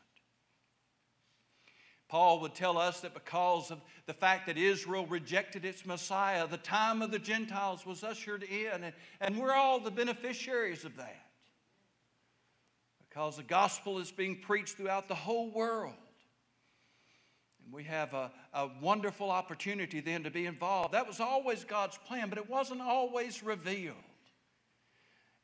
Paul 2.09 2.39
would 2.43 2.55
tell 2.55 2.79
us 2.79 3.01
that 3.01 3.15
because 3.15 3.73
of 3.73 3.81
the 4.07 4.15
fact 4.15 4.47
that 4.47 4.57
Israel 4.57 5.07
rejected 5.07 5.65
its 5.65 5.85
Messiah, 5.85 6.47
the 6.47 6.57
time 6.59 7.03
of 7.03 7.11
the 7.11 7.19
Gentiles 7.19 7.85
was 7.85 8.05
ushered 8.05 8.45
in, 8.45 8.85
and, 8.85 8.95
and 9.21 9.37
we're 9.37 9.55
all 9.55 9.81
the 9.81 9.91
beneficiaries 9.91 10.85
of 10.85 10.97
that. 10.99 11.17
Because 13.13 13.37
the 13.37 13.43
gospel 13.43 13.99
is 13.99 14.11
being 14.11 14.37
preached 14.37 14.79
throughout 14.79 15.07
the 15.07 15.15
whole 15.15 15.51
world. 15.51 15.93
And 17.63 17.75
we 17.75 17.85
have 17.85 18.15
a, 18.15 18.33
a 18.55 18.71
wonderful 18.81 19.31
opportunity 19.31 20.01
then 20.01 20.23
to 20.23 20.31
be 20.31 20.47
involved. 20.47 20.95
That 20.95 21.07
was 21.07 21.21
always 21.21 21.63
God's 21.63 21.99
plan, 22.07 22.31
but 22.31 22.39
it 22.39 22.49
wasn't 22.49 22.81
always 22.81 23.43
revealed. 23.43 23.97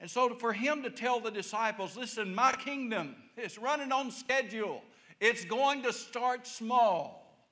And 0.01 0.11
so, 0.11 0.35
for 0.37 0.55
him 0.55 0.83
to 0.85 0.91
tell 0.91 1.21
the 1.21 1.31
disciples, 1.31 1.95
listen, 1.95 2.35
my 2.35 2.53
kingdom 2.53 3.17
is 3.37 3.59
running 3.59 3.93
on 3.93 4.13
schedule. 4.13 4.83
It's 5.21 5.45
going 5.45 5.83
to 5.83 5.93
start 5.93 6.47
small, 6.47 7.45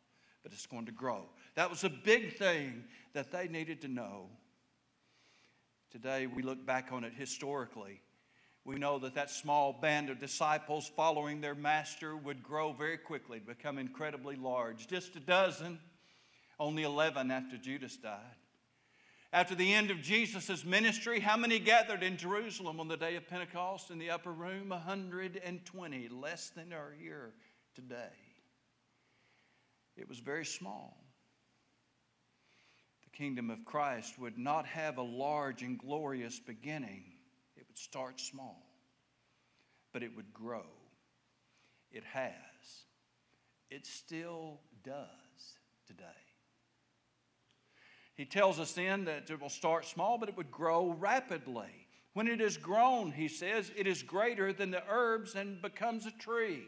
but 0.43 0.53
it's 0.53 0.67
going 0.67 0.87
to 0.87 0.93
grow. 0.93 1.25
That 1.57 1.69
was 1.69 1.85
a 1.85 1.91
big 1.91 2.39
thing 2.39 2.85
that 3.13 3.33
they 3.33 3.49
needed 3.49 3.83
to 3.83 3.89
know. 3.89 4.31
Today, 5.91 6.27
we 6.27 6.43
look 6.43 6.65
back 6.65 6.89
on 6.91 7.05
it 7.05 7.13
historically. 7.15 8.01
We 8.67 8.79
know 8.79 8.99
that 8.99 9.15
that 9.15 9.31
small 9.31 9.73
band 9.73 10.11
of 10.11 10.19
disciples 10.19 10.91
following 10.97 11.41
their 11.41 11.55
master 11.55 12.17
would 12.17 12.43
grow 12.43 12.73
very 12.73 12.99
quickly, 12.99 13.39
become 13.39 13.79
incredibly 13.79 14.35
large. 14.35 14.89
Just 14.89 15.15
a 15.15 15.21
dozen, 15.21 15.79
only 16.59 16.83
11 16.83 17.31
after 17.31 17.57
Judas 17.57 17.97
died. 17.97 18.19
After 19.33 19.55
the 19.55 19.73
end 19.73 19.93
of 19.93 20.03
Jesus' 20.03 20.65
ministry, 20.65 21.21
how 21.21 21.37
many 21.37 21.61
gathered 21.61 22.03
in 22.03 22.17
Jerusalem 22.17 22.81
on 22.81 22.89
the 22.89 22.97
day 22.97 23.15
of 23.15 23.29
Pentecost 23.29 23.93
in 23.93 23.99
the 23.99 24.11
upper 24.11 24.33
room? 24.33 24.71
120, 24.71 26.09
less 26.09 26.51
than 26.51 26.73
are 26.73 26.93
here 27.01 27.35
today. 27.77 28.17
It 29.97 30.09
was 30.09 30.19
very 30.19 30.45
small. 30.45 30.97
The 33.05 33.17
kingdom 33.17 33.49
of 33.51 33.65
Christ 33.65 34.19
would 34.19 34.39
not 34.39 34.67
have 34.67 34.99
a 34.99 35.03
large 35.03 35.63
and 35.63 35.79
glorious 35.79 36.41
beginning, 36.41 37.13
would 37.77 37.83
start 37.83 38.21
small, 38.21 38.63
but 39.93 40.03
it 40.03 40.15
would 40.17 40.33
grow. 40.33 40.65
It 41.93 42.05
has. 42.05 42.33
It 43.71 43.87
still 43.87 44.61
does 44.83 45.59
today. 45.87 46.05
He 48.15 48.25
tells 48.25 48.59
us 48.59 48.73
then 48.73 49.05
that 49.05 49.29
it 49.29 49.41
will 49.41 49.51
start 49.51 49.85
small, 49.85 50.17
but 50.17 50.29
it 50.29 50.37
would 50.37 50.51
grow 50.51 50.97
rapidly. 50.99 51.87
When 52.15 52.29
it 52.29 52.41
is 52.41 52.57
grown, 52.57 53.13
he 53.13 53.29
says, 53.29 53.71
it 53.77 53.87
is 53.87 54.03
greater 54.03 54.53
than 54.53 54.71
the 54.71 54.83
herbs 54.89 55.35
and 55.35 55.61
becomes 55.61 56.07
a 56.07 56.13
tree. 56.13 56.65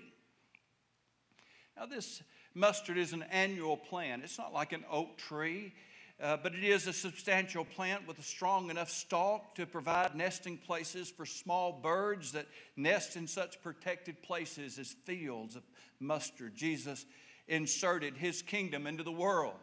Now, 1.75 1.87
this 1.87 2.23
mustard 2.55 2.99
is 2.99 3.15
an 3.15 3.25
annual 3.31 3.79
plant. 3.79 4.25
It's 4.25 4.37
not 4.37 4.53
like 4.53 4.73
an 4.73 4.85
oak 4.91 5.17
tree, 5.17 5.73
uh, 6.21 6.37
but 6.43 6.55
it 6.55 6.65
is 6.65 6.87
a 6.87 6.93
substantial 6.93 7.65
plant 7.65 8.07
with 8.07 8.19
a 8.19 8.23
strong 8.23 8.71
enough 8.71 8.91
stalk 8.91 9.55
to 9.55 9.67
provide 9.67 10.15
nesting 10.15 10.57
places 10.57 11.09
for 11.09 11.25
small 11.25 11.73
birds 11.73 12.33
that 12.33 12.47
nest 12.77 13.17
in 13.17 13.27
such 13.27 13.63
protected 13.63 14.21
places 14.23 14.79
as 14.79 14.97
fields 15.05 15.55
of 15.55 15.63
mustard. 16.01 16.57
Jesus 16.57 17.07
inserted 17.47 18.17
his 18.17 18.43
kingdom 18.43 18.87
into 18.87 19.05
the 19.05 19.13
world. 19.13 19.55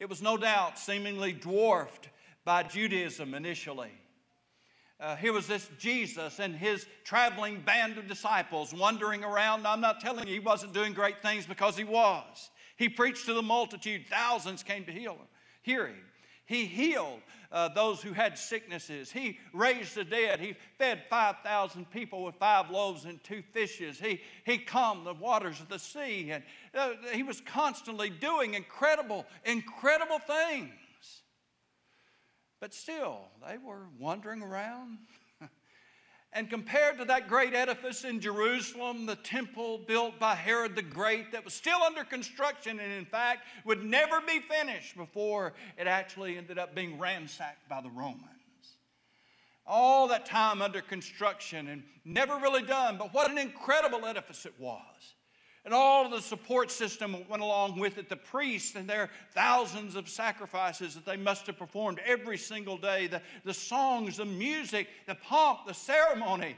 It 0.00 0.08
was 0.08 0.22
no 0.22 0.36
doubt 0.36 0.78
seemingly 0.78 1.32
dwarfed 1.32 2.08
by 2.44 2.62
Judaism 2.62 3.34
initially. 3.34 3.92
Uh, 5.00 5.14
here 5.14 5.32
was 5.32 5.46
this 5.46 5.70
Jesus 5.78 6.40
and 6.40 6.56
his 6.56 6.86
traveling 7.04 7.60
band 7.60 7.98
of 7.98 8.08
disciples 8.08 8.74
wandering 8.74 9.22
around. 9.22 9.66
I'm 9.66 9.80
not 9.80 10.00
telling 10.00 10.26
you 10.26 10.34
he 10.34 10.40
wasn't 10.40 10.74
doing 10.74 10.92
great 10.92 11.22
things 11.22 11.46
because 11.46 11.76
he 11.76 11.84
was. 11.84 12.50
He 12.76 12.88
preached 12.88 13.26
to 13.26 13.34
the 13.34 13.42
multitude, 13.42 14.06
thousands 14.10 14.62
came 14.62 14.84
to 14.84 14.92
heal 14.92 15.16
hear 15.68 15.86
him. 15.86 15.96
He 16.46 16.64
healed 16.64 17.20
uh, 17.52 17.68
those 17.68 18.00
who 18.00 18.14
had 18.14 18.38
sicknesses. 18.38 19.12
He 19.12 19.38
raised 19.52 19.94
the 19.94 20.04
dead. 20.04 20.40
He 20.40 20.54
fed 20.78 21.02
5,000 21.10 21.90
people 21.90 22.24
with 22.24 22.36
five 22.36 22.70
loaves 22.70 23.04
and 23.04 23.22
two 23.22 23.42
fishes. 23.52 24.00
He, 24.00 24.22
he 24.44 24.56
calmed 24.56 25.06
the 25.06 25.12
waters 25.12 25.60
of 25.60 25.68
the 25.68 25.78
sea. 25.78 26.30
And 26.30 26.42
uh, 26.74 26.92
he 27.12 27.22
was 27.22 27.42
constantly 27.42 28.08
doing 28.08 28.54
incredible, 28.54 29.26
incredible 29.44 30.18
things. 30.20 30.70
But 32.60 32.74
still, 32.74 33.28
they 33.46 33.56
were 33.56 33.86
wandering 33.98 34.42
around 34.42 34.98
and 36.32 36.50
compared 36.50 36.98
to 36.98 37.04
that 37.04 37.28
great 37.28 37.54
edifice 37.54 38.04
in 38.04 38.20
Jerusalem, 38.20 39.06
the 39.06 39.16
temple 39.16 39.78
built 39.86 40.18
by 40.18 40.34
Herod 40.34 40.74
the 40.74 40.82
Great, 40.82 41.30
that 41.32 41.44
was 41.44 41.54
still 41.54 41.80
under 41.82 42.02
construction 42.02 42.80
and, 42.80 42.92
in 42.92 43.04
fact, 43.04 43.46
would 43.64 43.84
never 43.84 44.20
be 44.20 44.40
finished 44.40 44.96
before 44.96 45.54
it 45.78 45.86
actually 45.86 46.36
ended 46.36 46.58
up 46.58 46.74
being 46.74 46.98
ransacked 46.98 47.68
by 47.68 47.80
the 47.80 47.90
Romans. 47.90 48.24
all 49.70 50.08
that 50.08 50.24
time 50.24 50.62
under 50.62 50.80
construction 50.80 51.68
and 51.68 51.82
never 52.04 52.36
really 52.38 52.62
done. 52.62 52.96
But 52.96 53.12
what 53.12 53.30
an 53.30 53.36
incredible 53.38 54.06
edifice 54.06 54.46
it 54.46 54.54
was. 54.58 55.14
And 55.64 55.74
all 55.74 56.08
the 56.08 56.20
support 56.20 56.70
system 56.70 57.16
went 57.28 57.42
along 57.42 57.78
with 57.78 57.98
it. 57.98 58.08
The 58.08 58.16
priests 58.16 58.74
and 58.74 58.88
their 58.88 59.10
thousands 59.32 59.96
of 59.96 60.08
sacrifices 60.08 60.94
that 60.94 61.04
they 61.04 61.16
must 61.16 61.46
have 61.46 61.58
performed 61.58 62.00
every 62.06 62.38
single 62.38 62.78
day. 62.78 63.06
The, 63.06 63.20
the 63.44 63.54
songs, 63.54 64.16
the 64.16 64.24
music, 64.24 64.88
the 65.06 65.14
pomp, 65.14 65.66
the 65.66 65.74
ceremony. 65.74 66.56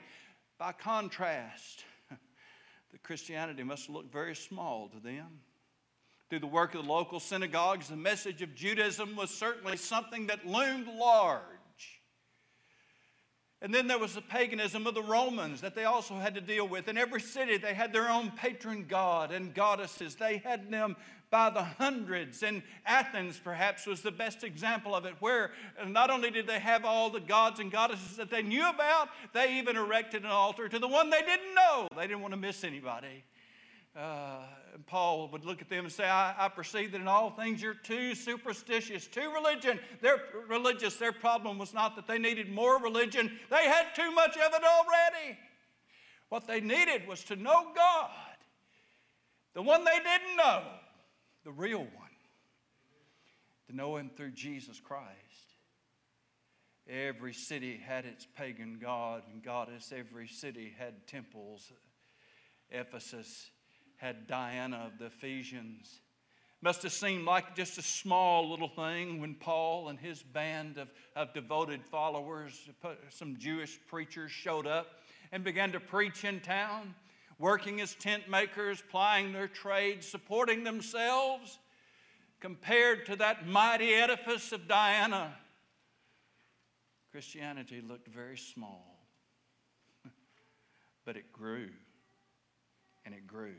By 0.59 0.73
contrast, 0.73 1.85
the 2.93 2.99
Christianity 2.99 3.63
must 3.63 3.89
look 3.89 4.13
very 4.13 4.37
small 4.37 4.89
to 4.89 5.01
them. 5.01 5.41
Through 6.29 6.41
the 6.41 6.47
work 6.47 6.75
of 6.75 6.85
the 6.85 6.93
local 6.93 7.19
synagogues, 7.19 7.89
the 7.89 7.97
message 7.97 8.43
of 8.43 8.55
Judaism 8.55 9.17
was 9.17 9.31
certainly 9.31 9.77
something 9.77 10.29
that 10.29 10.47
loomed 10.47 10.87
large. 10.87 11.43
And 13.63 13.75
then 13.75 13.87
there 13.87 13.99
was 13.99 14.15
the 14.15 14.23
paganism 14.23 14.87
of 14.87 14.95
the 14.95 15.03
Romans 15.03 15.61
that 15.61 15.75
they 15.75 15.85
also 15.85 16.15
had 16.15 16.35
to 16.35 16.41
deal 16.41 16.67
with. 16.67 16.89
In 16.89 16.97
every 16.97 17.21
city, 17.21 17.59
they 17.59 17.75
had 17.75 17.93
their 17.93 18.09
own 18.09 18.31
patron 18.31 18.87
god 18.89 19.33
and 19.33 19.55
goddesses. 19.55 20.15
They 20.15 20.39
had 20.39 20.71
them 20.71 20.97
by 21.31 21.51
the 21.51 21.63
hundreds. 21.63 22.43
And 22.43 22.63
Athens, 22.87 23.39
perhaps, 23.43 23.87
was 23.87 24.01
the 24.01 24.11
best 24.11 24.45
example 24.45 24.95
of 24.95 25.05
it, 25.05 25.15
where 25.21 25.53
not 25.87 26.09
only 26.09 26.31
did 26.31 26.47
they 26.47 26.59
have 26.59 26.87
all 26.87 27.11
the 27.11 27.21
gods 27.21 27.61
and 27.61 27.71
goddesses 27.71 28.17
that 28.17 28.31
they 28.31 28.43
knew 28.43 28.67
about, 28.67 29.09
they 29.35 29.59
even 29.59 29.77
erected 29.77 30.23
an 30.25 30.31
altar 30.31 30.69
to 30.69 30.79
the 30.79 30.89
one 30.89 31.11
they 31.11 31.21
didn't 31.21 31.55
know. 31.55 31.87
They 31.95 32.07
didn't 32.07 32.23
want 32.23 32.33
to 32.33 32.41
miss 32.41 32.65
anybody. 32.65 33.25
Uh, 33.97 34.43
Paul 34.87 35.29
would 35.33 35.45
look 35.45 35.61
at 35.61 35.69
them 35.69 35.85
and 35.85 35.93
say, 35.93 36.05
I, 36.05 36.47
I, 36.47 36.49
perceive 36.49 36.93
that 36.93 37.01
in 37.01 37.09
all 37.09 37.31
things 37.31 37.61
you're 37.61 37.75
too 37.75 38.15
superstitious, 38.15 39.09
too 39.09 39.33
religion. 39.33 39.81
They're 40.01 40.21
religious. 40.49 40.95
Their 40.95 41.11
problem 41.13 41.59
was 41.59 41.75
not 41.75 41.97
that 41.97 42.07
they 42.07 42.19
needed 42.19 42.53
more 42.53 42.81
religion, 42.81 43.39
they 43.51 43.65
had 43.65 43.87
too 43.97 44.13
much 44.13 44.37
of 44.37 44.55
it 44.55 44.63
already. 44.63 45.39
What 46.29 46.47
they 46.47 46.61
needed 46.61 47.09
was 47.09 47.25
to 47.25 47.37
know 47.37 47.73
God, 47.75 48.11
the 49.55 49.63
one 49.63 49.85
they 49.85 49.99
didn't 49.99 50.37
know, 50.37 50.63
the 51.45 51.51
real 51.51 51.81
one, 51.81 51.89
to 53.69 53.75
know 53.75 53.97
Him 53.97 54.11
through 54.17 54.33
Jesus 54.33 54.79
Christ. 54.79 55.09
Every 56.89 57.33
city 57.33 57.81
had 57.85 58.05
its 58.05 58.27
pagan 58.37 58.79
god 58.81 59.25
and 59.33 59.43
goddess, 59.43 59.93
every 59.97 60.29
city 60.29 60.73
had 60.79 61.09
temples. 61.09 61.73
Ephesus 62.71 63.51
had 64.01 64.27
Diana 64.27 64.79
of 64.87 64.99
the 64.99 65.07
Ephesians. 65.07 66.01
Must 66.63 66.83
have 66.83 66.93
seemed 66.93 67.27
like 67.27 67.55
just 67.55 67.77
a 67.77 67.83
small 67.83 68.49
little 68.49 68.69
thing 68.69 69.21
when 69.21 69.35
Paul 69.35 69.89
and 69.89 69.99
his 69.99 70.23
band 70.23 70.79
of, 70.79 70.89
of 71.15 71.35
devoted 71.35 71.85
followers, 71.85 72.69
some 73.11 73.37
Jewish 73.39 73.79
preachers, 73.89 74.31
showed 74.31 74.67
up 74.67 75.01
and 75.33 75.45
began 75.45 75.73
to 75.73 75.81
preach 75.81 76.25
in 76.25 76.41
town, 76.41 76.95
working 77.39 77.81
as 77.83 77.95
tent 77.95 78.29
makers, 78.29 78.83
plying 78.91 79.33
their 79.33 79.49
trade, 79.49 80.03
supporting 80.03 80.65
themselves, 80.65 81.59
compared 82.41 83.05
to 83.07 83.17
that 83.17 83.47
mighty 83.47 83.95
edifice 83.95 84.53
of 84.53 84.67
Diana. 84.67 85.35
Christianity 87.13 87.83
looked 87.87 88.09
very 88.09 88.39
small, 88.39 88.99
but 91.05 91.17
it 91.17 91.33
grew 91.33 91.69
and 93.05 93.15
it 93.15 93.27
grew. 93.27 93.57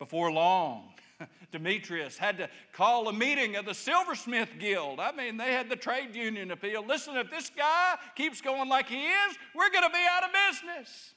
Before 0.00 0.32
long, 0.32 0.94
Demetrius 1.52 2.16
had 2.16 2.38
to 2.38 2.48
call 2.72 3.06
a 3.08 3.12
meeting 3.12 3.56
of 3.56 3.66
the 3.66 3.74
Silversmith 3.74 4.48
Guild. 4.58 4.98
I 4.98 5.12
mean, 5.12 5.36
they 5.36 5.52
had 5.52 5.68
the 5.68 5.76
trade 5.76 6.16
union 6.16 6.50
appeal. 6.50 6.82
Listen, 6.84 7.18
if 7.18 7.30
this 7.30 7.50
guy 7.54 7.96
keeps 8.16 8.40
going 8.40 8.70
like 8.70 8.88
he 8.88 9.04
is, 9.06 9.36
we're 9.54 9.70
going 9.70 9.84
to 9.84 9.90
be 9.90 10.02
out 10.10 10.24
of 10.24 10.30
business. 10.48 11.12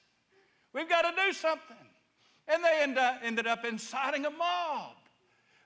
We've 0.73 0.89
got 0.89 1.03
to 1.03 1.13
do 1.15 1.31
something. 1.31 1.77
And 2.49 2.61
they 2.61 2.79
end 2.81 2.97
up, 2.97 3.21
ended 3.23 3.47
up 3.47 3.63
inciting 3.63 4.25
a 4.25 4.29
mob. 4.29 4.97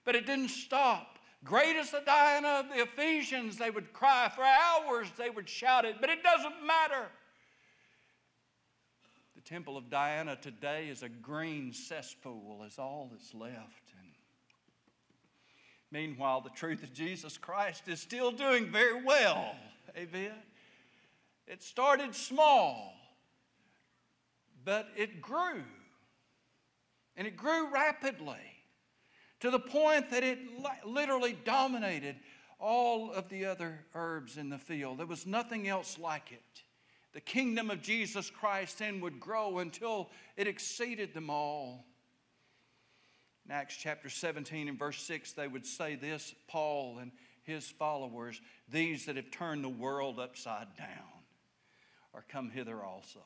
But 0.06 0.16
it 0.16 0.28
didn't 0.28 0.50
stop. 0.50 1.18
Great 1.44 1.76
as 1.76 1.90
the 1.90 2.04
Diana 2.06 2.60
of 2.60 2.70
the 2.70 2.84
Ephesians, 2.84 3.58
they 3.58 3.72
would 3.72 3.94
cry 3.94 4.32
for 4.34 4.44
hours, 4.44 5.08
they 5.18 5.32
would 5.32 5.50
shout 5.50 5.86
it, 5.86 5.96
but 6.00 6.12
it 6.12 6.22
doesn't 6.22 6.66
matter 6.66 7.08
temple 9.48 9.78
of 9.78 9.90
Diana 9.90 10.36
today 10.36 10.90
is 10.90 11.04
a 11.04 11.10
green 11.10 11.72
cesspool, 11.72 12.66
is 12.68 12.78
all 12.78 13.10
that's 13.12 13.34
left. 13.34 13.94
And 13.98 14.12
meanwhile, 15.90 16.42
the 16.42 16.50
truth 16.50 16.84
of 16.84 16.94
Jesus 16.94 17.38
Christ 17.38 17.88
is 17.88 18.02
still 18.02 18.32
doing 18.32 18.70
very 18.70 19.02
well. 19.02 19.56
Amen. 19.96 20.34
It 21.48 21.64
started 21.64 22.14
small, 22.14 22.94
but 24.66 24.90
it 24.98 25.22
grew. 25.22 25.64
And 27.16 27.26
it 27.26 27.38
grew 27.38 27.72
rapidly 27.72 28.36
to 29.40 29.50
the 29.50 29.60
point 29.60 30.10
that 30.10 30.24
it 30.24 30.40
literally 30.86 31.38
dominated 31.46 32.18
all 32.60 33.14
of 33.14 33.30
the 33.30 33.46
other 33.46 33.86
herbs 33.96 34.36
in 34.36 34.50
the 34.50 34.58
field. 34.58 34.98
There 34.98 35.06
was 35.06 35.26
nothing 35.26 35.70
else 35.70 35.98
like 35.98 36.34
it 36.34 36.64
the 37.18 37.22
kingdom 37.22 37.72
of 37.72 37.82
Jesus 37.82 38.30
Christ 38.30 38.78
then 38.78 39.02
would 39.02 39.20
grow 39.20 39.58
until 39.58 40.12
it 40.36 40.46
exceeded 40.46 41.16
them 41.16 41.32
all. 41.32 41.84
In 43.44 43.52
Acts 43.52 43.76
chapter 43.76 44.08
17 44.08 44.68
and 44.68 44.78
verse 44.78 45.02
6, 45.02 45.34
they 45.34 45.48
would 45.48 45.66
say 45.66 45.96
this 45.96 46.36
Paul 46.48 47.00
and 47.00 47.12
his 47.42 47.68
followers, 47.68 48.40
these 48.70 49.08
that 49.08 49.16
have 49.16 49.32
turned 49.32 49.64
the 49.64 49.70
world 49.70 50.20
upside 50.20 50.68
down, 50.78 51.10
are 52.14 52.24
come 52.30 52.52
hither 52.52 52.84
also. 52.84 53.24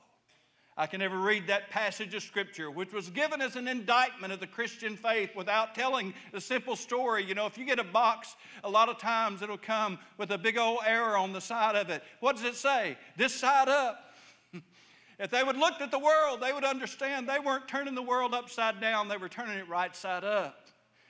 I 0.81 0.87
can 0.87 0.99
never 0.99 1.19
read 1.19 1.45
that 1.45 1.69
passage 1.69 2.15
of 2.15 2.23
Scripture, 2.23 2.71
which 2.71 2.91
was 2.91 3.11
given 3.11 3.39
as 3.39 3.55
an 3.55 3.67
indictment 3.67 4.33
of 4.33 4.39
the 4.39 4.47
Christian 4.47 4.97
faith 4.97 5.29
without 5.35 5.75
telling 5.75 6.11
the 6.31 6.41
simple 6.41 6.75
story. 6.75 7.23
You 7.23 7.35
know, 7.35 7.45
if 7.45 7.55
you 7.55 7.65
get 7.65 7.77
a 7.77 7.83
box, 7.83 8.35
a 8.63 8.69
lot 8.69 8.89
of 8.89 8.97
times 8.97 9.43
it'll 9.43 9.59
come 9.59 9.99
with 10.17 10.31
a 10.31 10.39
big 10.39 10.57
old 10.57 10.79
error 10.83 11.15
on 11.15 11.33
the 11.33 11.39
side 11.39 11.75
of 11.75 11.91
it. 11.91 12.01
What 12.19 12.35
does 12.35 12.45
it 12.45 12.55
say? 12.55 12.97
This 13.15 13.31
side 13.31 13.69
up. 13.69 14.11
if 15.19 15.29
they 15.29 15.43
would 15.43 15.55
looked 15.55 15.83
at 15.83 15.91
the 15.91 15.99
world, 15.99 16.41
they 16.41 16.51
would 16.51 16.65
understand 16.65 17.29
they 17.29 17.37
weren't 17.37 17.67
turning 17.67 17.93
the 17.93 18.01
world 18.01 18.33
upside 18.33 18.81
down, 18.81 19.07
they 19.07 19.17
were 19.17 19.29
turning 19.29 19.59
it 19.59 19.69
right 19.69 19.95
side 19.95 20.23
up. 20.23 20.65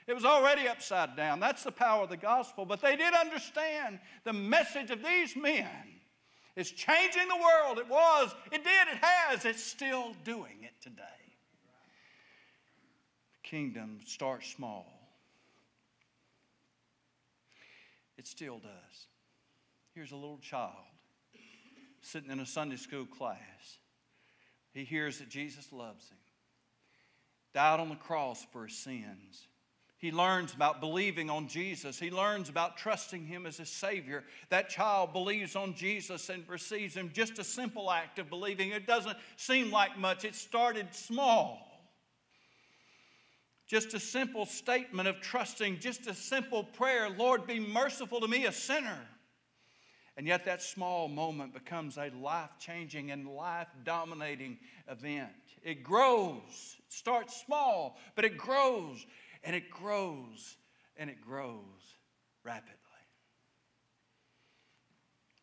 It 0.05 0.13
was 0.13 0.25
already 0.25 0.67
upside 0.67 1.15
down. 1.15 1.39
That's 1.39 1.63
the 1.63 1.71
power 1.71 2.03
of 2.03 2.09
the 2.09 2.17
gospel. 2.17 2.65
But 2.65 2.81
they 2.81 2.97
did 2.97 3.13
understand 3.13 3.99
the 4.25 4.33
message 4.33 4.91
of 4.91 5.01
these 5.01 5.33
men 5.37 5.69
it's 6.55 6.71
changing 6.71 7.27
the 7.27 7.35
world. 7.35 7.77
It 7.77 7.89
was, 7.89 8.33
it 8.51 8.63
did, 8.63 8.87
it 8.91 8.99
has, 9.01 9.45
it's 9.45 9.63
still 9.63 10.13
doing 10.23 10.63
it 10.63 10.73
today. 10.81 11.03
The 13.33 13.47
kingdom 13.47 13.99
starts 14.05 14.47
small. 14.49 14.85
It 18.17 18.27
still 18.27 18.59
does. 18.59 19.07
Here's 19.95 20.11
a 20.11 20.15
little 20.15 20.39
child 20.39 20.75
sitting 22.01 22.31
in 22.31 22.39
a 22.39 22.45
Sunday 22.45 22.75
school 22.75 23.05
class. 23.05 23.37
He 24.73 24.83
hears 24.83 25.19
that 25.19 25.29
Jesus 25.29 25.71
loves 25.71 26.09
him, 26.09 26.17
died 27.53 27.79
on 27.79 27.89
the 27.89 27.95
cross 27.95 28.45
for 28.51 28.65
his 28.67 28.77
sins. 28.77 29.47
He 30.01 30.11
learns 30.11 30.55
about 30.55 30.81
believing 30.81 31.29
on 31.29 31.47
Jesus. 31.47 31.99
He 31.99 32.09
learns 32.09 32.49
about 32.49 32.75
trusting 32.75 33.23
Him 33.27 33.45
as 33.45 33.59
a 33.59 33.67
Savior. 33.67 34.23
That 34.49 34.67
child 34.67 35.13
believes 35.13 35.55
on 35.55 35.75
Jesus 35.75 36.29
and 36.29 36.43
receives 36.49 36.95
Him. 36.95 37.11
Just 37.13 37.37
a 37.37 37.43
simple 37.43 37.91
act 37.91 38.17
of 38.17 38.27
believing. 38.27 38.71
It 38.71 38.87
doesn't 38.87 39.15
seem 39.37 39.69
like 39.69 39.99
much, 39.99 40.25
it 40.25 40.33
started 40.33 40.95
small. 40.95 41.67
Just 43.67 43.93
a 43.93 43.99
simple 43.99 44.47
statement 44.47 45.07
of 45.07 45.21
trusting, 45.21 45.77
just 45.77 46.07
a 46.07 46.15
simple 46.15 46.63
prayer 46.63 47.07
Lord, 47.07 47.45
be 47.45 47.59
merciful 47.59 48.19
to 48.21 48.27
me, 48.27 48.47
a 48.47 48.51
sinner. 48.51 49.07
And 50.17 50.25
yet, 50.25 50.45
that 50.45 50.63
small 50.63 51.09
moment 51.09 51.53
becomes 51.53 51.97
a 51.97 52.09
life 52.19 52.49
changing 52.59 53.11
and 53.11 53.27
life 53.27 53.69
dominating 53.85 54.57
event. 54.89 55.29
It 55.63 55.83
grows. 55.83 56.77
It 56.79 56.91
starts 56.91 57.39
small, 57.45 57.97
but 58.15 58.25
it 58.25 58.35
grows 58.35 59.05
and 59.43 59.55
it 59.55 59.69
grows 59.69 60.57
and 60.97 61.09
it 61.09 61.21
grows 61.21 61.97
rapidly. 62.43 62.77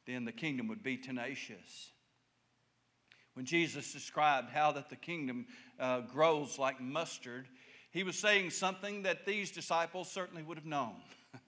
Then 0.07 0.25
the 0.25 0.33
kingdom 0.33 0.69
would 0.69 0.83
be 0.83 0.97
tenacious. 0.97 1.91
When 3.35 3.45
Jesus 3.45 3.93
described 3.93 4.51
how 4.51 4.73
that 4.73 4.91
the 4.91 4.97
kingdom 4.97 5.47
uh, 5.79 6.01
grows 6.01 6.59
like 6.59 6.81
mustard, 6.81 7.47
he 7.91 8.03
was 8.03 8.19
saying 8.19 8.51
something 8.51 9.03
that 9.03 9.27
these 9.27 9.51
disciples 9.51 10.11
certainly 10.11 10.43
would 10.43 10.59
have 10.59 10.67
known. 10.67 10.95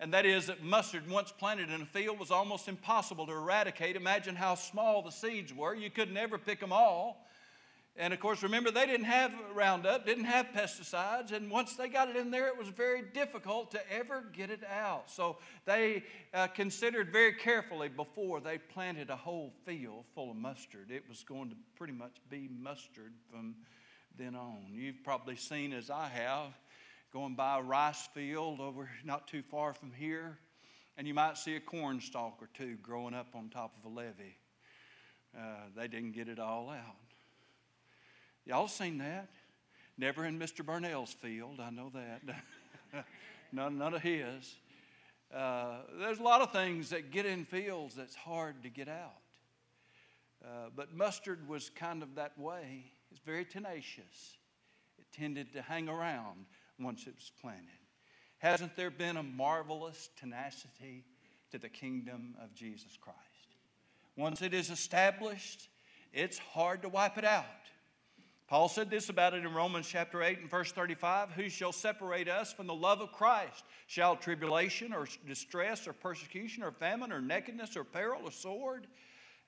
and 0.00 0.12
that 0.14 0.26
is 0.26 0.46
that 0.46 0.62
mustard, 0.62 1.10
once 1.10 1.32
planted 1.32 1.70
in 1.70 1.82
a 1.82 1.86
field, 1.86 2.18
was 2.18 2.30
almost 2.30 2.68
impossible 2.68 3.26
to 3.26 3.32
eradicate. 3.32 3.96
Imagine 3.96 4.36
how 4.36 4.54
small 4.54 5.02
the 5.02 5.10
seeds 5.10 5.52
were. 5.52 5.74
You 5.74 5.90
could 5.90 6.12
never 6.12 6.38
pick 6.38 6.60
them 6.60 6.72
all. 6.72 7.26
And 7.96 8.12
of 8.12 8.18
course, 8.18 8.42
remember, 8.42 8.72
they 8.72 8.86
didn't 8.86 9.06
have 9.06 9.32
Roundup, 9.54 10.04
didn't 10.04 10.24
have 10.24 10.46
pesticides, 10.46 11.30
and 11.30 11.48
once 11.48 11.76
they 11.76 11.88
got 11.88 12.08
it 12.08 12.16
in 12.16 12.32
there, 12.32 12.48
it 12.48 12.58
was 12.58 12.68
very 12.68 13.02
difficult 13.02 13.70
to 13.70 13.92
ever 13.92 14.24
get 14.32 14.50
it 14.50 14.64
out. 14.68 15.08
So 15.08 15.36
they 15.64 16.02
uh, 16.32 16.48
considered 16.48 17.12
very 17.12 17.32
carefully 17.32 17.88
before 17.88 18.40
they 18.40 18.58
planted 18.58 19.10
a 19.10 19.16
whole 19.16 19.52
field 19.64 20.06
full 20.12 20.32
of 20.32 20.36
mustard. 20.36 20.90
It 20.90 21.04
was 21.08 21.22
going 21.22 21.50
to 21.50 21.56
pretty 21.76 21.92
much 21.92 22.16
be 22.28 22.48
mustard 22.60 23.12
from 23.30 23.54
then 24.18 24.34
on. 24.34 24.72
You've 24.72 25.04
probably 25.04 25.36
seen, 25.36 25.72
as 25.72 25.88
I 25.88 26.08
have, 26.08 26.48
going 27.12 27.36
by 27.36 27.60
a 27.60 27.62
rice 27.62 28.08
field 28.12 28.58
over 28.60 28.90
not 29.04 29.28
too 29.28 29.42
far 29.42 29.72
from 29.72 29.92
here, 29.92 30.36
and 30.96 31.06
you 31.06 31.14
might 31.14 31.38
see 31.38 31.54
a 31.54 31.60
corn 31.60 32.00
stalk 32.00 32.38
or 32.40 32.48
two 32.54 32.74
growing 32.82 33.14
up 33.14 33.28
on 33.36 33.50
top 33.50 33.76
of 33.78 33.88
a 33.88 33.94
levee. 33.94 34.36
Uh, 35.36 35.68
they 35.76 35.86
didn't 35.86 36.12
get 36.12 36.28
it 36.28 36.40
all 36.40 36.70
out. 36.70 36.96
Y'all 38.46 38.68
seen 38.68 38.98
that? 38.98 39.28
Never 39.96 40.24
in 40.26 40.38
Mr. 40.38 40.64
Burnell's 40.64 41.12
field, 41.12 41.60
I 41.60 41.70
know 41.70 41.90
that. 41.94 43.04
none, 43.52 43.78
none 43.78 43.94
of 43.94 44.02
his. 44.02 44.56
Uh, 45.34 45.78
there's 45.98 46.18
a 46.18 46.22
lot 46.22 46.40
of 46.40 46.52
things 46.52 46.90
that 46.90 47.10
get 47.10 47.26
in 47.26 47.44
fields 47.44 47.94
that's 47.94 48.14
hard 48.14 48.62
to 48.62 48.68
get 48.68 48.88
out. 48.88 49.12
Uh, 50.44 50.68
but 50.76 50.94
mustard 50.94 51.48
was 51.48 51.70
kind 51.70 52.02
of 52.02 52.16
that 52.16 52.38
way. 52.38 52.84
It's 53.10 53.20
very 53.20 53.44
tenacious. 53.44 54.36
It 54.98 55.06
tended 55.12 55.52
to 55.54 55.62
hang 55.62 55.88
around 55.88 56.46
once 56.78 57.06
it 57.06 57.14
was 57.14 57.32
planted. 57.40 57.62
Hasn't 58.38 58.76
there 58.76 58.90
been 58.90 59.16
a 59.16 59.22
marvelous 59.22 60.10
tenacity 60.18 61.04
to 61.50 61.58
the 61.58 61.68
kingdom 61.68 62.34
of 62.42 62.52
Jesus 62.52 62.98
Christ? 63.00 63.18
Once 64.16 64.42
it 64.42 64.52
is 64.52 64.70
established, 64.70 65.68
it's 66.12 66.38
hard 66.38 66.82
to 66.82 66.88
wipe 66.88 67.16
it 67.16 67.24
out. 67.24 67.46
Paul 68.46 68.68
said 68.68 68.90
this 68.90 69.08
about 69.08 69.32
it 69.32 69.44
in 69.44 69.54
Romans 69.54 69.88
chapter 69.88 70.22
8 70.22 70.40
and 70.40 70.50
verse 70.50 70.70
35 70.70 71.30
Who 71.32 71.48
shall 71.48 71.72
separate 71.72 72.28
us 72.28 72.52
from 72.52 72.66
the 72.66 72.74
love 72.74 73.00
of 73.00 73.12
Christ? 73.12 73.64
Shall 73.86 74.16
tribulation 74.16 74.92
or 74.92 75.06
distress 75.26 75.88
or 75.88 75.94
persecution 75.94 76.62
or 76.62 76.70
famine 76.70 77.10
or 77.10 77.22
nakedness 77.22 77.76
or 77.76 77.84
peril 77.84 78.22
or 78.24 78.30
sword? 78.30 78.86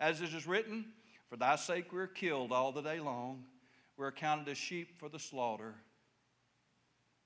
As 0.00 0.22
it 0.22 0.32
is 0.32 0.46
written, 0.46 0.87
For 1.28 1.37
thy 1.37 1.56
sake 1.56 1.92
we 1.92 2.00
are 2.00 2.06
killed 2.06 2.52
all 2.52 2.72
the 2.72 2.82
day 2.82 2.98
long. 2.98 3.44
We're 3.98 4.12
counted 4.12 4.48
as 4.48 4.59
sheep 4.59 4.98
for 4.98 5.09
the 5.09 5.18
slaughter. 5.18 5.74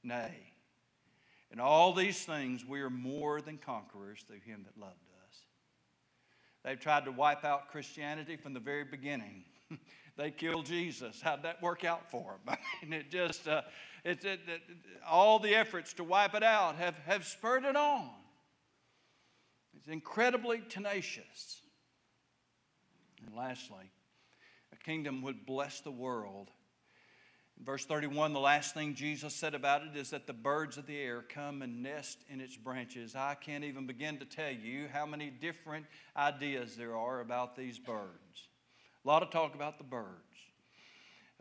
Nay, 0.03 0.35
in 1.53 1.61
all 1.61 1.93
these 1.93 2.25
things 2.25 2.65
we 2.65 2.81
are 2.81 2.91
more 2.91 3.41
than 3.41 3.59
conquerors 3.59 4.25
through 4.27 4.41
him 4.41 4.65
that 4.65 4.81
loved 4.81 4.95
us. 5.29 5.37
They've 6.65 6.81
tried 6.81 7.05
to 7.05 7.13
wipe 7.13 7.45
out 7.45 7.71
Christianity 7.71 8.37
from 8.37 8.55
the 8.55 8.61
very 8.61 8.85
beginning. 8.85 9.45
they 10.17 10.31
killed 10.31 10.67
Jesus. 10.67 11.21
How'd 11.21 11.43
that 11.43 11.63
work 11.63 11.85
out 11.85 12.11
for 12.11 12.37
them? 12.45 12.57
Mean, 12.83 12.93
it 12.93 13.11
just, 13.11 13.49
uh, 13.49 13.63
it, 14.05 14.25
it, 14.25 14.41
it, 14.47 14.61
all 15.09 15.39
the 15.39 15.55
efforts 15.55 15.93
to 15.95 16.05
wipe 16.05 16.35
it 16.35 16.43
out 16.43 16.77
have, 16.77 16.97
have 17.07 17.25
spurred 17.25 17.65
it 17.65 17.77
on. 17.77 18.11
It's 19.77 19.89
incredibly 19.89 20.63
tenacious. 20.69 21.63
And 23.27 23.35
lastly, 23.37 23.91
a 24.73 24.77
kingdom 24.77 25.23
would 25.23 25.47
bless 25.47 25.81
the 25.81 25.91
world. 25.91 26.51
In 27.59 27.65
verse 27.65 27.85
31, 27.85 28.33
the 28.33 28.41
last 28.41 28.73
thing 28.73 28.95
Jesus 28.95 29.35
said 29.35 29.55
about 29.55 29.83
it 29.83 29.95
is 29.95 30.11
that 30.11 30.27
the 30.27 30.33
birds 30.33 30.79
of 30.79 30.87
the 30.87 30.99
air 30.99 31.23
come 31.23 31.61
and 31.61 31.83
nest 31.83 32.25
in 32.29 32.41
its 32.41 32.57
branches. 32.57 33.15
I 33.15 33.35
can't 33.35 33.65
even 33.65 33.87
begin 33.87 34.19
to 34.19 34.25
tell 34.25 34.51
you 34.51 34.89
how 34.91 35.05
many 35.05 35.29
different 35.29 35.85
ideas 36.17 36.77
there 36.77 36.97
are 36.97 37.21
about 37.21 37.57
these 37.57 37.79
birds. 37.79 38.49
A 39.05 39.09
lot 39.09 39.23
of 39.23 39.31
talk 39.31 39.55
about 39.55 39.79
the 39.79 39.85
birds. 39.85 40.09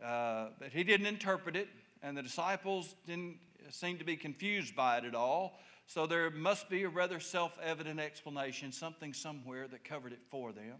Uh, 0.02 0.48
but 0.58 0.68
he 0.72 0.82
didn't 0.82 1.06
interpret 1.06 1.56
it, 1.56 1.68
and 2.02 2.16
the 2.16 2.22
disciples 2.22 2.94
didn't 3.06 3.36
seem 3.68 3.98
to 3.98 4.04
be 4.04 4.16
confused 4.16 4.74
by 4.74 4.96
it 4.96 5.04
at 5.04 5.14
all. 5.14 5.58
So 5.86 6.06
there 6.06 6.30
must 6.30 6.70
be 6.70 6.84
a 6.84 6.88
rather 6.88 7.20
self 7.20 7.52
evident 7.62 8.00
explanation, 8.00 8.72
something 8.72 9.12
somewhere 9.12 9.68
that 9.68 9.84
covered 9.84 10.12
it 10.12 10.20
for 10.30 10.52
them. 10.52 10.76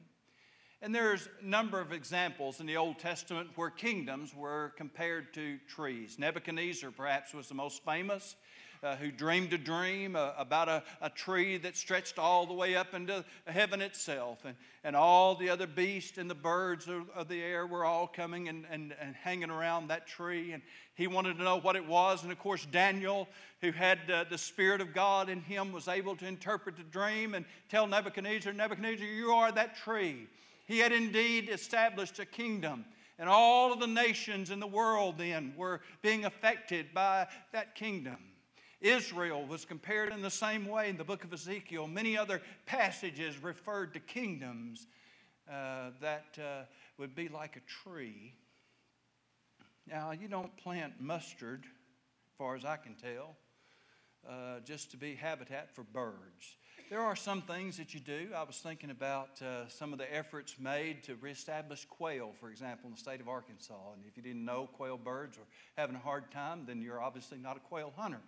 And 0.80 0.94
there's 0.94 1.28
a 1.42 1.44
number 1.44 1.80
of 1.80 1.92
examples 1.92 2.60
in 2.60 2.66
the 2.66 2.78
Old 2.78 2.98
Testament 2.98 3.50
where 3.56 3.68
kingdoms 3.68 4.34
were 4.34 4.72
compared 4.78 5.34
to 5.34 5.58
trees. 5.68 6.18
Nebuchadnezzar, 6.18 6.90
perhaps, 6.90 7.34
was 7.34 7.48
the 7.48 7.54
most 7.54 7.84
famous 7.84 8.36
uh, 8.82 8.96
who 8.96 9.10
dreamed 9.10 9.52
a 9.52 9.58
dream 9.58 10.16
uh, 10.16 10.32
about 10.38 10.68
a, 10.68 10.82
a 11.02 11.10
tree 11.10 11.58
that 11.58 11.76
stretched 11.76 12.18
all 12.18 12.46
the 12.46 12.54
way 12.54 12.76
up 12.76 12.94
into 12.94 13.24
heaven 13.46 13.82
itself. 13.82 14.44
And, 14.44 14.56
and 14.84 14.96
all 14.96 15.34
the 15.34 15.50
other 15.50 15.66
beasts 15.66 16.18
and 16.18 16.30
the 16.30 16.34
birds 16.34 16.88
of, 16.88 17.08
of 17.10 17.28
the 17.28 17.42
air 17.42 17.66
were 17.66 17.84
all 17.84 18.06
coming 18.06 18.48
and, 18.48 18.64
and, 18.70 18.94
and 19.00 19.14
hanging 19.14 19.50
around 19.50 19.88
that 19.88 20.06
tree. 20.06 20.52
And 20.52 20.62
he 20.94 21.06
wanted 21.06 21.36
to 21.36 21.42
know 21.42 21.58
what 21.60 21.76
it 21.76 21.86
was. 21.86 22.22
And 22.22 22.32
of 22.32 22.38
course, 22.38 22.66
Daniel, 22.66 23.28
who 23.60 23.72
had 23.72 23.98
uh, 24.10 24.24
the 24.30 24.38
Spirit 24.38 24.80
of 24.80 24.94
God 24.94 25.28
in 25.28 25.42
him, 25.42 25.72
was 25.72 25.88
able 25.88 26.16
to 26.16 26.26
interpret 26.26 26.76
the 26.76 26.82
dream 26.82 27.34
and 27.34 27.44
tell 27.68 27.86
Nebuchadnezzar, 27.86 28.52
Nebuchadnezzar, 28.52 29.06
you 29.06 29.30
are 29.30 29.52
that 29.52 29.76
tree. 29.76 30.26
He 30.66 30.78
had 30.78 30.92
indeed 30.92 31.50
established 31.50 32.18
a 32.18 32.24
kingdom. 32.24 32.84
And 33.18 33.28
all 33.28 33.70
of 33.70 33.80
the 33.80 33.86
nations 33.86 34.50
in 34.50 34.60
the 34.60 34.66
world 34.66 35.18
then 35.18 35.52
were 35.54 35.82
being 36.00 36.24
affected 36.24 36.94
by 36.94 37.26
that 37.52 37.74
kingdom. 37.74 38.16
Israel 38.80 39.44
was 39.44 39.64
compared 39.64 40.12
in 40.12 40.22
the 40.22 40.30
same 40.30 40.66
way 40.66 40.88
in 40.88 40.96
the 40.96 41.04
book 41.04 41.24
of 41.24 41.32
Ezekiel. 41.32 41.86
Many 41.86 42.16
other 42.16 42.40
passages 42.64 43.36
referred 43.42 43.92
to 43.94 44.00
kingdoms 44.00 44.86
uh, 45.50 45.90
that 46.00 46.38
uh, 46.38 46.62
would 46.96 47.14
be 47.14 47.28
like 47.28 47.56
a 47.56 47.88
tree. 47.88 48.34
Now, 49.86 50.12
you 50.12 50.28
don't 50.28 50.56
plant 50.56 50.94
mustard, 50.98 51.64
as 51.64 52.36
far 52.38 52.54
as 52.54 52.64
I 52.64 52.76
can 52.76 52.94
tell, 52.94 53.36
uh, 54.28 54.60
just 54.64 54.90
to 54.92 54.96
be 54.96 55.14
habitat 55.14 55.74
for 55.74 55.82
birds. 55.82 56.56
There 56.88 57.00
are 57.00 57.16
some 57.16 57.42
things 57.42 57.76
that 57.76 57.94
you 57.94 58.00
do. 58.00 58.28
I 58.34 58.42
was 58.42 58.56
thinking 58.56 58.90
about 58.90 59.40
uh, 59.42 59.68
some 59.68 59.92
of 59.92 59.98
the 59.98 60.12
efforts 60.14 60.56
made 60.58 61.04
to 61.04 61.16
reestablish 61.16 61.84
quail, 61.84 62.32
for 62.40 62.50
example, 62.50 62.88
in 62.88 62.94
the 62.94 63.00
state 63.00 63.20
of 63.20 63.28
Arkansas. 63.28 63.92
And 63.94 64.02
if 64.08 64.16
you 64.16 64.22
didn't 64.22 64.44
know 64.44 64.68
quail 64.72 64.96
birds 64.96 65.38
were 65.38 65.44
having 65.76 65.96
a 65.96 66.00
hard 66.00 66.30
time, 66.30 66.64
then 66.66 66.80
you're 66.80 67.00
obviously 67.00 67.38
not 67.38 67.56
a 67.56 67.60
quail 67.60 67.92
hunter 67.96 68.20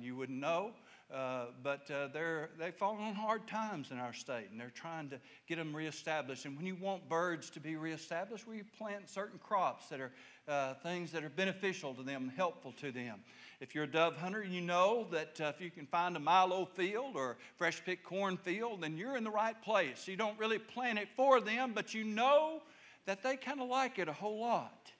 you 0.00 0.16
wouldn't 0.16 0.38
know. 0.38 0.72
Uh, 1.12 1.46
but 1.64 1.90
uh, 1.90 2.06
they're, 2.12 2.50
they've 2.56 2.74
fallen 2.74 3.02
on 3.02 3.14
hard 3.14 3.44
times 3.48 3.90
in 3.90 3.98
our 3.98 4.12
state, 4.12 4.46
and 4.52 4.60
they're 4.60 4.70
trying 4.70 5.08
to 5.08 5.18
get 5.48 5.56
them 5.56 5.74
reestablished. 5.74 6.44
And 6.44 6.56
when 6.56 6.66
you 6.66 6.76
want 6.76 7.08
birds 7.08 7.50
to 7.50 7.60
be 7.60 7.74
reestablished, 7.74 8.46
we 8.46 8.62
plant 8.78 9.10
certain 9.10 9.40
crops 9.40 9.88
that 9.88 10.00
are 10.00 10.12
uh, 10.46 10.74
things 10.74 11.10
that 11.10 11.24
are 11.24 11.30
beneficial 11.30 11.94
to 11.94 12.04
them 12.04 12.22
and 12.22 12.32
helpful 12.32 12.72
to 12.80 12.92
them. 12.92 13.18
If 13.60 13.74
you're 13.74 13.84
a 13.84 13.90
dove 13.90 14.16
hunter, 14.16 14.44
you 14.44 14.60
know 14.60 15.08
that 15.10 15.40
uh, 15.40 15.52
if 15.54 15.60
you 15.60 15.70
can 15.70 15.86
find 15.86 16.16
a 16.16 16.20
Milo 16.20 16.64
field 16.64 17.16
or 17.16 17.38
fresh 17.56 17.84
picked 17.84 18.04
corn 18.04 18.36
field, 18.36 18.82
then 18.82 18.96
you're 18.96 19.16
in 19.16 19.24
the 19.24 19.30
right 19.30 19.60
place. 19.62 20.06
You 20.06 20.16
don't 20.16 20.38
really 20.38 20.58
plant 20.58 20.98
it 21.00 21.08
for 21.16 21.40
them, 21.40 21.72
but 21.74 21.92
you 21.92 22.04
know 22.04 22.62
that 23.06 23.24
they 23.24 23.36
kind 23.36 23.60
of 23.60 23.68
like 23.68 23.98
it 23.98 24.08
a 24.08 24.12
whole 24.12 24.40
lot. 24.40 24.92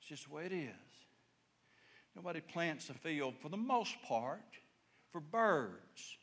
It's 0.00 0.08
just 0.08 0.28
the 0.28 0.34
way 0.34 0.46
it 0.46 0.52
is. 0.52 1.05
Nobody 2.16 2.40
plants 2.40 2.88
a 2.88 2.94
field 2.94 3.34
for 3.40 3.50
the 3.50 3.58
most 3.58 3.94
part 4.02 4.40
for 5.12 5.20
birds. 5.20 6.16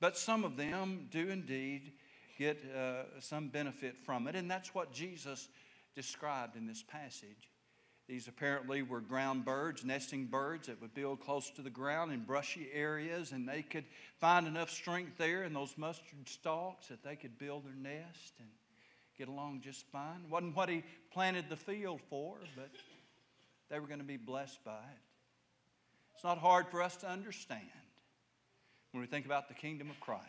But 0.00 0.18
some 0.18 0.44
of 0.44 0.56
them 0.56 1.06
do 1.10 1.30
indeed 1.30 1.92
get 2.36 2.58
uh, 2.76 3.20
some 3.20 3.48
benefit 3.48 3.94
from 4.04 4.26
it, 4.26 4.34
and 4.34 4.50
that's 4.50 4.74
what 4.74 4.92
Jesus 4.92 5.48
described 5.94 6.56
in 6.56 6.66
this 6.66 6.82
passage. 6.82 7.48
These 8.08 8.28
apparently 8.28 8.82
were 8.82 9.00
ground 9.00 9.44
birds, 9.44 9.84
nesting 9.84 10.26
birds 10.26 10.66
that 10.66 10.80
would 10.82 10.92
build 10.92 11.20
close 11.20 11.48
to 11.50 11.62
the 11.62 11.70
ground 11.70 12.12
in 12.12 12.24
brushy 12.24 12.68
areas, 12.74 13.32
and 13.32 13.48
they 13.48 13.62
could 13.62 13.84
find 14.20 14.46
enough 14.46 14.70
strength 14.70 15.16
there 15.16 15.44
in 15.44 15.54
those 15.54 15.78
mustard 15.78 16.28
stalks 16.28 16.88
that 16.88 17.02
they 17.02 17.16
could 17.16 17.38
build 17.38 17.64
their 17.64 17.76
nest 17.76 18.34
and 18.40 18.48
get 19.16 19.28
along 19.28 19.62
just 19.62 19.86
fine. 19.86 20.28
Wasn't 20.28 20.54
what 20.54 20.68
he 20.68 20.82
planted 21.12 21.48
the 21.48 21.56
field 21.56 22.00
for, 22.10 22.36
but 22.56 22.68
they 23.70 23.78
were 23.78 23.86
going 23.86 24.00
to 24.00 24.04
be 24.04 24.16
blessed 24.16 24.62
by 24.64 24.72
it. 24.72 25.02
It's 26.14 26.24
not 26.24 26.38
hard 26.38 26.68
for 26.68 26.82
us 26.82 26.96
to 26.98 27.08
understand 27.08 27.62
when 28.92 29.00
we 29.00 29.06
think 29.06 29.26
about 29.26 29.48
the 29.48 29.54
kingdom 29.54 29.90
of 29.90 29.98
Christ. 30.00 30.24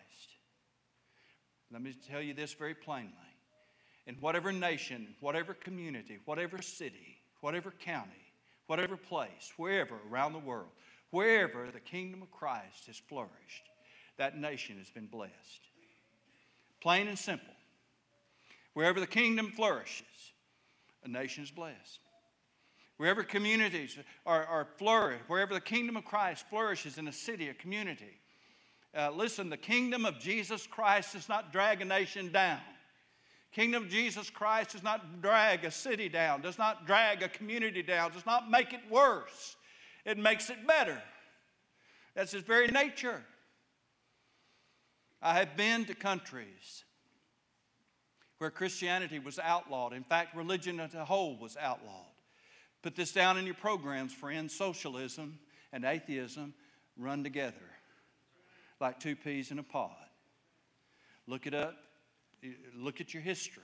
Let 1.71 1.81
me 1.81 1.95
tell 2.09 2.21
you 2.21 2.33
this 2.33 2.53
very 2.53 2.73
plainly. 2.73 3.11
In 4.07 4.15
whatever 4.15 4.51
nation, 4.51 5.15
whatever 5.19 5.53
community, 5.53 6.19
whatever 6.25 6.61
city, 6.61 7.17
whatever 7.41 7.71
county, 7.71 8.11
whatever 8.67 8.97
place, 8.97 9.51
wherever 9.57 9.95
around 10.09 10.33
the 10.33 10.39
world, 10.39 10.69
wherever 11.11 11.69
the 11.71 11.79
kingdom 11.79 12.21
of 12.21 12.31
Christ 12.31 12.85
has 12.87 12.97
flourished, 12.97 13.31
that 14.17 14.37
nation 14.37 14.77
has 14.77 14.89
been 14.89 15.07
blessed. 15.07 15.33
Plain 16.81 17.07
and 17.07 17.17
simple. 17.17 17.53
Wherever 18.73 18.99
the 18.99 19.07
kingdom 19.07 19.51
flourishes, 19.51 20.05
a 21.03 21.07
nation 21.07 21.43
is 21.43 21.51
blessed 21.51 21.99
wherever 22.97 23.23
communities 23.23 23.97
are, 24.25 24.45
are 24.45 24.67
flourish, 24.77 25.19
wherever 25.27 25.53
the 25.53 25.61
kingdom 25.61 25.97
of 25.97 26.05
Christ 26.05 26.45
flourishes 26.49 26.97
in 26.97 27.07
a 27.07 27.11
city, 27.11 27.49
a 27.49 27.53
community. 27.53 28.19
Uh, 28.95 29.11
listen, 29.11 29.49
the 29.49 29.57
kingdom 29.57 30.05
of 30.05 30.19
Jesus 30.19 30.65
Christ 30.65 31.13
does 31.13 31.27
not 31.27 31.51
drag 31.51 31.81
a 31.81 31.85
nation 31.85 32.31
down. 32.31 32.61
Kingdom 33.51 33.83
of 33.83 33.89
Jesus 33.89 34.29
Christ 34.29 34.71
does 34.71 34.83
not 34.83 35.21
drag 35.21 35.65
a 35.65 35.71
city 35.71 36.09
down, 36.09 36.41
does 36.41 36.57
not 36.57 36.85
drag 36.85 37.23
a 37.23 37.29
community 37.29 37.81
down, 37.81 38.11
does 38.11 38.25
not 38.25 38.49
make 38.49 38.73
it 38.73 38.81
worse. 38.89 39.55
It 40.05 40.17
makes 40.17 40.49
it 40.49 40.65
better. 40.67 41.01
That's 42.15 42.33
its 42.33 42.45
very 42.45 42.67
nature. 42.67 43.23
I 45.21 45.33
have 45.35 45.57
been 45.57 45.85
to 45.85 45.95
countries 45.95 46.83
where 48.37 48.51
Christianity 48.51 49.19
was 49.19 49.39
outlawed. 49.39 49.93
In 49.93 50.03
fact, 50.03 50.35
religion 50.35 50.79
as 50.79 50.93
a 50.93 51.05
whole 51.05 51.37
was 51.37 51.57
outlawed. 51.57 52.14
Put 52.85 52.95
this 52.95 53.11
down 53.11 53.39
in 53.39 53.47
your 53.47 53.55
programs, 53.55 54.13
friends. 54.13 54.55
Socialism 54.55 55.39
and 55.73 55.83
atheism 55.83 56.53
run 56.95 57.23
together 57.23 57.55
like 58.79 58.99
two 58.99 59.15
peas 59.15 59.49
in 59.49 59.57
a 59.57 59.63
pod. 59.63 59.89
Look 61.25 61.47
it 61.47 61.55
up, 61.55 61.75
look 62.75 63.01
at 63.01 63.11
your 63.11 63.23
history. 63.23 63.63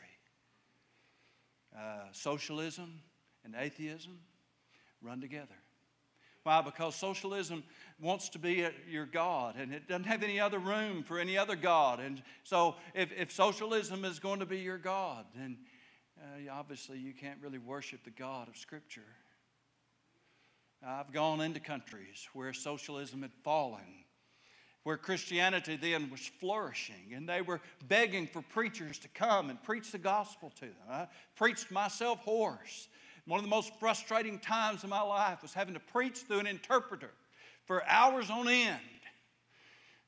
Uh, 1.77 2.05
socialism 2.13 2.99
and 3.45 3.53
atheism 3.55 4.17
run 5.03 5.21
together. 5.21 5.53
Why? 6.41 6.63
Because 6.63 6.95
socialism 6.95 7.63
wants 7.99 8.27
to 8.29 8.39
be 8.39 8.67
your 8.89 9.05
God 9.05 9.55
and 9.55 9.71
it 9.71 9.87
doesn't 9.87 10.05
have 10.05 10.23
any 10.23 10.39
other 10.39 10.57
room 10.57 11.03
for 11.03 11.19
any 11.19 11.37
other 11.37 11.55
God. 11.55 11.99
And 11.99 12.23
so, 12.43 12.73
if, 12.95 13.11
if 13.15 13.31
socialism 13.31 14.03
is 14.03 14.17
going 14.17 14.39
to 14.39 14.47
be 14.47 14.57
your 14.57 14.79
God, 14.79 15.25
then 15.35 15.59
uh, 16.21 16.51
obviously 16.53 16.97
you 16.97 17.13
can't 17.13 17.39
really 17.41 17.57
worship 17.57 18.03
the 18.03 18.11
God 18.11 18.47
of 18.47 18.57
Scripture. 18.57 19.01
I've 20.85 21.11
gone 21.11 21.41
into 21.41 21.59
countries 21.59 22.27
where 22.33 22.53
socialism 22.53 23.21
had 23.21 23.33
fallen, 23.43 24.05
where 24.83 24.97
Christianity 24.97 25.75
then 25.75 26.09
was 26.09 26.21
flourishing, 26.39 27.13
and 27.15 27.29
they 27.29 27.41
were 27.41 27.61
begging 27.87 28.27
for 28.27 28.41
preachers 28.41 28.97
to 28.99 29.07
come 29.09 29.49
and 29.49 29.61
preach 29.61 29.91
the 29.91 29.99
gospel 29.99 30.51
to 30.55 30.65
them. 30.65 30.75
I 30.89 31.07
preached 31.35 31.71
myself 31.71 32.19
hoarse 32.19 32.87
one 33.25 33.37
of 33.37 33.43
the 33.43 33.49
most 33.49 33.71
frustrating 33.79 34.39
times 34.39 34.83
of 34.83 34.89
my 34.89 35.01
life 35.01 35.41
was 35.41 35.53
having 35.53 35.75
to 35.75 35.79
preach 35.79 36.19
through 36.19 36.39
an 36.39 36.47
interpreter 36.47 37.11
for 37.65 37.85
hours 37.87 38.29
on 38.29 38.47
end. 38.47 38.79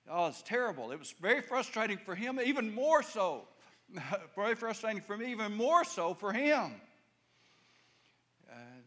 Oh, 0.09 0.27
it's 0.27 0.41
terrible. 0.41 0.91
It 0.91 0.99
was 0.99 1.13
very 1.21 1.41
frustrating 1.41 1.97
for 1.97 2.15
him, 2.15 2.39
even 2.43 2.73
more 2.73 3.03
so. 3.03 3.47
very 4.35 4.55
frustrating 4.55 5.01
for 5.01 5.17
me, 5.17 5.31
even 5.31 5.55
more 5.55 5.83
so 5.83 6.13
for 6.13 6.33
him. 6.33 6.73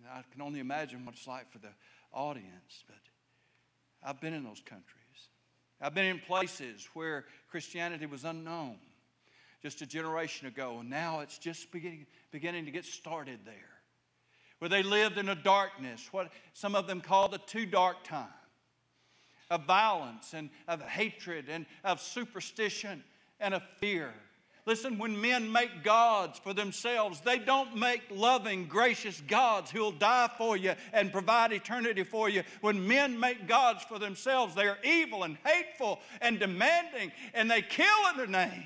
I 0.08 0.22
can 0.32 0.40
only 0.40 0.60
imagine 0.60 1.04
what 1.04 1.14
it's 1.14 1.26
like 1.26 1.50
for 1.50 1.58
the 1.58 1.72
audience, 2.12 2.84
but 2.86 2.96
I've 4.02 4.20
been 4.20 4.34
in 4.34 4.44
those 4.44 4.62
countries. 4.64 4.94
I've 5.80 5.94
been 5.94 6.06
in 6.06 6.20
places 6.20 6.88
where 6.94 7.24
Christianity 7.50 8.06
was 8.06 8.24
unknown 8.24 8.76
just 9.62 9.82
a 9.82 9.86
generation 9.86 10.46
ago, 10.46 10.78
and 10.80 10.88
now 10.88 11.20
it's 11.20 11.38
just 11.38 11.70
beginning, 11.72 12.06
beginning 12.30 12.64
to 12.66 12.70
get 12.70 12.84
started 12.84 13.40
there 13.44 13.76
where 14.58 14.68
they 14.68 14.82
lived 14.82 15.18
in 15.18 15.28
a 15.28 15.34
darkness, 15.34 16.08
what 16.12 16.30
some 16.54 16.74
of 16.74 16.86
them 16.86 17.00
call 17.00 17.28
the 17.28 17.38
too 17.38 17.66
dark 17.66 18.02
time 18.04 18.28
of 19.50 19.64
violence 19.64 20.34
and 20.34 20.50
of 20.66 20.80
hatred 20.82 21.46
and 21.48 21.66
of 21.84 22.00
superstition 22.00 23.04
and 23.38 23.54
of 23.54 23.62
fear. 23.78 24.12
Listen, 24.66 24.98
when 24.98 25.20
men 25.20 25.50
make 25.50 25.84
gods 25.84 26.40
for 26.40 26.52
themselves, 26.52 27.20
they 27.20 27.38
don't 27.38 27.76
make 27.76 28.02
loving, 28.10 28.66
gracious 28.66 29.22
gods 29.28 29.70
who'll 29.70 29.92
die 29.92 30.28
for 30.36 30.56
you 30.56 30.74
and 30.92 31.12
provide 31.12 31.52
eternity 31.52 32.02
for 32.02 32.28
you. 32.28 32.42
When 32.62 32.86
men 32.88 33.18
make 33.18 33.46
gods 33.46 33.84
for 33.84 34.00
themselves, 34.00 34.56
they 34.56 34.66
are 34.66 34.78
evil 34.82 35.22
and 35.22 35.38
hateful 35.44 36.00
and 36.20 36.40
demanding, 36.40 37.12
and 37.32 37.48
they 37.48 37.62
kill 37.62 37.86
in 38.10 38.16
their 38.16 38.26
name. 38.26 38.64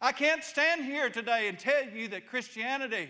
I 0.00 0.12
can't 0.12 0.44
stand 0.44 0.84
here 0.84 1.10
today 1.10 1.48
and 1.48 1.58
tell 1.58 1.88
you 1.88 2.06
that 2.08 2.28
Christianity 2.28 3.08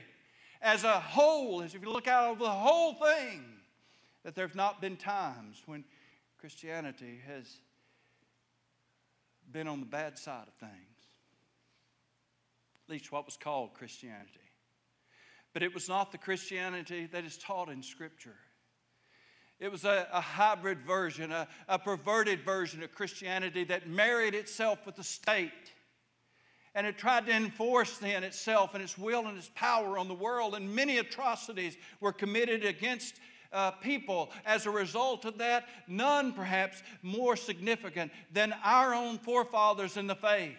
as 0.62 0.84
a 0.84 0.98
whole, 0.98 1.60
as 1.60 1.74
if 1.74 1.82
you 1.82 1.90
look 1.90 2.08
out 2.08 2.30
over 2.30 2.42
the 2.42 2.48
whole 2.48 2.94
thing, 2.94 3.44
that 4.24 4.34
there 4.34 4.46
have 4.46 4.56
not 4.56 4.80
been 4.80 4.96
times 4.96 5.60
when 5.66 5.84
Christianity 6.38 7.20
has 7.26 7.44
been 9.52 9.68
on 9.68 9.80
the 9.80 9.86
bad 9.86 10.18
side 10.18 10.46
of 10.48 10.54
things. 10.54 10.93
At 12.86 12.92
least 12.92 13.12
what 13.12 13.24
was 13.24 13.36
called 13.36 13.74
Christianity. 13.74 14.40
But 15.52 15.62
it 15.62 15.72
was 15.72 15.88
not 15.88 16.12
the 16.12 16.18
Christianity 16.18 17.06
that 17.12 17.24
is 17.24 17.38
taught 17.38 17.68
in 17.68 17.82
Scripture. 17.82 18.36
It 19.60 19.70
was 19.70 19.84
a, 19.84 20.08
a 20.12 20.20
hybrid 20.20 20.80
version, 20.82 21.32
a, 21.32 21.46
a 21.68 21.78
perverted 21.78 22.40
version 22.40 22.82
of 22.82 22.92
Christianity 22.92 23.64
that 23.64 23.88
married 23.88 24.34
itself 24.34 24.84
with 24.84 24.96
the 24.96 25.04
state 25.04 25.72
and 26.74 26.86
it 26.86 26.98
tried 26.98 27.26
to 27.26 27.32
enforce 27.32 27.98
then 27.98 28.24
itself 28.24 28.74
and 28.74 28.82
its 28.82 28.98
will 28.98 29.26
and 29.26 29.38
its 29.38 29.50
power 29.54 29.96
on 29.96 30.08
the 30.08 30.14
world, 30.14 30.54
and 30.54 30.74
many 30.74 30.98
atrocities 30.98 31.76
were 32.00 32.12
committed 32.12 32.64
against 32.64 33.14
uh, 33.52 33.70
people 33.70 34.32
as 34.44 34.66
a 34.66 34.70
result 34.70 35.24
of 35.24 35.38
that, 35.38 35.68
none 35.86 36.32
perhaps 36.32 36.82
more 37.02 37.36
significant 37.36 38.10
than 38.32 38.52
our 38.64 38.92
own 38.92 39.18
forefathers 39.18 39.96
in 39.96 40.08
the 40.08 40.16
faith. 40.16 40.56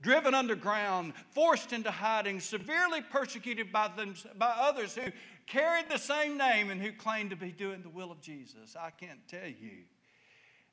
Driven 0.00 0.32
underground, 0.32 1.12
forced 1.30 1.72
into 1.72 1.90
hiding, 1.90 2.38
severely 2.38 3.00
persecuted 3.00 3.72
by, 3.72 3.88
them, 3.96 4.14
by 4.36 4.54
others 4.58 4.94
who 4.94 5.10
carried 5.46 5.88
the 5.88 5.98
same 5.98 6.38
name 6.38 6.70
and 6.70 6.80
who 6.80 6.92
claimed 6.92 7.30
to 7.30 7.36
be 7.36 7.50
doing 7.50 7.82
the 7.82 7.88
will 7.88 8.12
of 8.12 8.20
Jesus. 8.20 8.76
I 8.78 8.90
can't 8.90 9.26
tell 9.26 9.48
you 9.48 9.84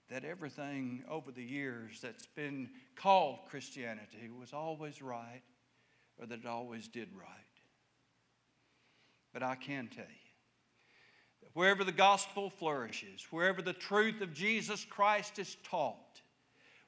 that 0.10 0.24
everything 0.24 1.04
over 1.10 1.32
the 1.32 1.44
years 1.44 2.00
that's 2.02 2.28
been 2.28 2.70
called 2.96 3.40
Christianity 3.50 4.30
was 4.40 4.54
always 4.54 5.02
right 5.02 5.42
or 6.20 6.28
that 6.28 6.42
it 6.42 6.46
always 6.46 6.88
did 6.88 7.10
right. 7.18 7.30
But 9.34 9.44
I 9.44 9.56
can 9.56 9.88
tell 9.88 10.06
you 10.06 10.32
that 11.42 11.50
wherever 11.54 11.84
the 11.84 11.92
gospel 11.92 12.50
flourishes, 12.50 13.26
wherever 13.32 13.62
the 13.62 13.74
truth 13.74 14.22
of 14.22 14.34
Jesus 14.34 14.86
Christ 14.86 15.40
is 15.40 15.58
taught, 15.64 16.22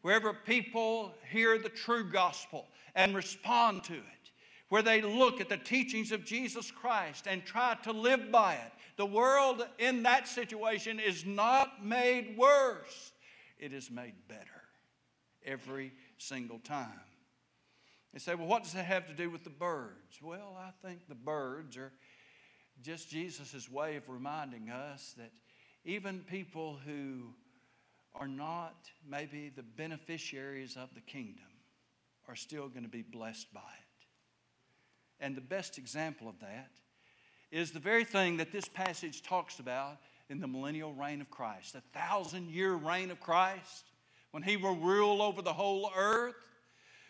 wherever 0.08 0.32
people 0.32 1.14
hear 1.30 1.58
the 1.58 1.68
true 1.68 2.10
gospel 2.10 2.66
and 2.96 3.14
respond 3.14 3.84
to 3.84 3.94
it, 3.94 4.32
where 4.70 4.82
they 4.82 5.02
look 5.02 5.42
at 5.42 5.50
the 5.50 5.58
teachings 5.58 6.14
of 6.14 6.24
Jesus 6.24 6.72
Christ 6.72 7.28
and 7.28 7.44
try 7.44 7.76
to 7.84 7.92
live 7.92 8.32
by 8.32 8.54
it, 8.54 8.72
the 8.96 9.06
world 9.06 9.68
in 9.80 10.04
that 10.04 10.26
situation 10.26 11.02
is 11.02 11.26
not 11.26 11.86
made 11.86 12.38
worse, 12.38 13.12
it 13.60 13.74
is 13.74 13.92
made 13.92 14.14
better 14.30 14.64
every 15.46 15.92
single 16.18 16.60
time. 16.60 17.02
They 18.14 18.20
say, 18.20 18.34
well, 18.34 18.48
what 18.48 18.64
does 18.64 18.72
that 18.76 18.86
have 18.86 19.08
to 19.08 19.14
do 19.14 19.30
with 19.30 19.44
the 19.44 19.50
birds? 19.50 20.22
Well, 20.22 20.58
I 20.58 20.70
think 20.88 21.10
the 21.10 21.16
birds 21.16 21.76
are 21.76 21.92
just 22.82 23.10
Jesus' 23.10 23.70
way 23.70 23.98
of 23.98 24.08
reminding 24.08 24.70
us 24.70 25.16
that 25.18 25.34
even 25.84 26.20
people 26.20 26.80
who 26.86 27.34
are 28.20 28.28
not 28.28 28.76
maybe 29.10 29.52
the 29.56 29.64
beneficiaries 29.64 30.76
of 30.76 30.94
the 30.94 31.02
kingdom 31.02 31.46
are 32.28 32.36
still 32.36 32.68
going 32.68 32.84
to 32.84 32.90
be 32.90 33.02
blessed 33.02 33.54
by 33.54 33.60
it. 33.60 35.24
And 35.24 35.36
the 35.36 35.42
best 35.42 35.78
example 35.78 36.28
of 36.28 36.40
that 36.40 36.72
is 37.52 37.72
the 37.72 37.80
very 37.80 38.04
thing 38.04 38.38
that 38.38 38.52
this 38.52 38.68
passage 38.68 39.24
talks 39.24 39.60
about 39.60 39.98
in 40.30 40.40
the 40.40 40.48
millennial 40.48 40.94
reign 40.94 41.22
of 41.22 41.30
Christ, 41.30 41.74
the 41.74 41.82
thousand 41.94 42.50
year 42.50 42.74
reign 42.74 43.12
of 43.12 43.20
Christ, 43.20 43.86
when 44.32 44.44
he 44.44 44.58
will 44.58 44.76
rule 44.76 45.22
over 45.22 45.42
the 45.42 45.54
whole 45.54 45.90
earth, 45.96 46.36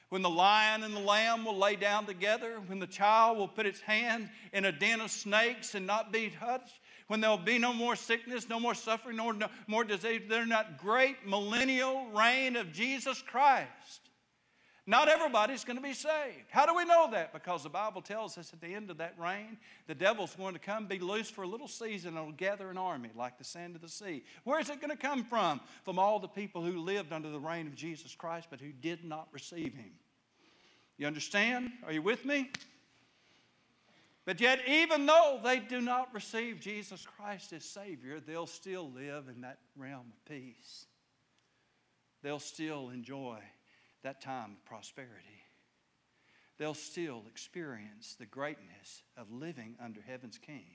when 0.09 0.21
the 0.21 0.29
lion 0.29 0.83
and 0.83 0.95
the 0.95 1.01
lamb 1.01 1.43
will 1.43 1.57
lay 1.57 1.75
down 1.75 2.05
together, 2.05 2.61
when 2.67 2.79
the 2.79 2.87
child 2.87 3.37
will 3.37 3.47
put 3.47 3.65
its 3.65 3.81
hand 3.81 4.29
in 4.53 4.65
a 4.65 4.71
den 4.71 5.01
of 5.01 5.11
snakes 5.11 5.75
and 5.75 5.85
not 5.85 6.13
be 6.13 6.31
touched, 6.39 6.79
when 7.07 7.21
there 7.21 7.29
will 7.29 7.37
be 7.37 7.57
no 7.57 7.73
more 7.73 7.95
sickness, 7.95 8.49
no 8.49 8.59
more 8.59 8.75
suffering, 8.75 9.17
no 9.17 9.33
more 9.67 9.83
disease. 9.83 10.21
They're 10.27 10.45
not 10.45 10.77
great 10.77 11.25
millennial 11.25 12.07
reign 12.11 12.55
of 12.55 12.71
Jesus 12.71 13.21
Christ. 13.21 14.01
Not 14.89 15.09
everybody's 15.09 15.65
going 15.65 15.75
to 15.75 15.83
be 15.83 15.93
saved. 15.93 16.45
How 16.49 16.65
do 16.65 16.73
we 16.73 16.85
know 16.85 17.09
that? 17.11 17.33
Because 17.33 17.61
the 17.61 17.69
Bible 17.69 18.01
tells 18.01 18.37
us 18.37 18.53
at 18.53 18.61
the 18.61 18.73
end 18.73 18.89
of 18.89 18.99
that 18.99 19.15
reign, 19.19 19.57
the 19.85 19.93
devil's 19.93 20.33
going 20.33 20.53
to 20.53 20.61
come, 20.61 20.85
be 20.85 20.97
loose 20.97 21.29
for 21.29 21.41
a 21.41 21.47
little 21.47 21.67
season, 21.67 22.15
and 22.15 22.25
will 22.25 22.31
gather 22.31 22.69
an 22.69 22.77
army 22.77 23.09
like 23.13 23.37
the 23.37 23.43
sand 23.43 23.75
of 23.75 23.81
the 23.81 23.89
sea. 23.89 24.23
Where 24.45 24.61
is 24.61 24.69
it 24.69 24.79
going 24.79 24.91
to 24.91 24.97
come 24.97 25.25
from? 25.25 25.59
From 25.83 25.99
all 25.99 26.19
the 26.19 26.29
people 26.29 26.63
who 26.63 26.79
lived 26.79 27.11
under 27.11 27.29
the 27.29 27.39
reign 27.39 27.67
of 27.67 27.75
Jesus 27.75 28.15
Christ, 28.15 28.47
but 28.49 28.61
who 28.61 28.71
did 28.71 29.03
not 29.03 29.27
receive 29.33 29.73
him. 29.73 29.91
You 30.97 31.05
understand? 31.05 31.69
Are 31.85 31.91
you 31.91 32.01
with 32.01 32.23
me? 32.23 32.49
But 34.27 34.41
yet, 34.41 34.59
even 34.67 35.05
though 35.05 35.39
they 35.41 35.57
do 35.59 35.79
not 35.79 36.13
receive 36.13 36.59
Jesus 36.59 37.05
Christ 37.05 37.53
as 37.53 37.63
Savior, 37.63 38.19
they'll 38.19 38.45
still 38.45 38.91
live 38.91 39.29
in 39.33 39.39
that 39.39 39.59
realm 39.77 40.11
of 40.11 40.25
peace. 40.25 40.85
They'll 42.21 42.37
still 42.37 42.89
enjoy 42.89 43.37
that 44.03 44.19
time 44.19 44.51
of 44.51 44.65
prosperity, 44.65 45.45
they'll 46.57 46.73
still 46.73 47.23
experience 47.29 48.17
the 48.19 48.25
greatness 48.25 49.01
of 49.15 49.31
living 49.31 49.77
under 49.81 50.01
heaven's 50.01 50.37
King. 50.37 50.65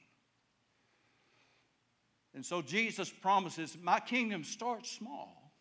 And 2.34 2.46
so 2.46 2.62
Jesus 2.62 3.10
promises, 3.10 3.76
My 3.82 4.00
kingdom 4.00 4.44
starts 4.44 4.90
small, 4.90 5.52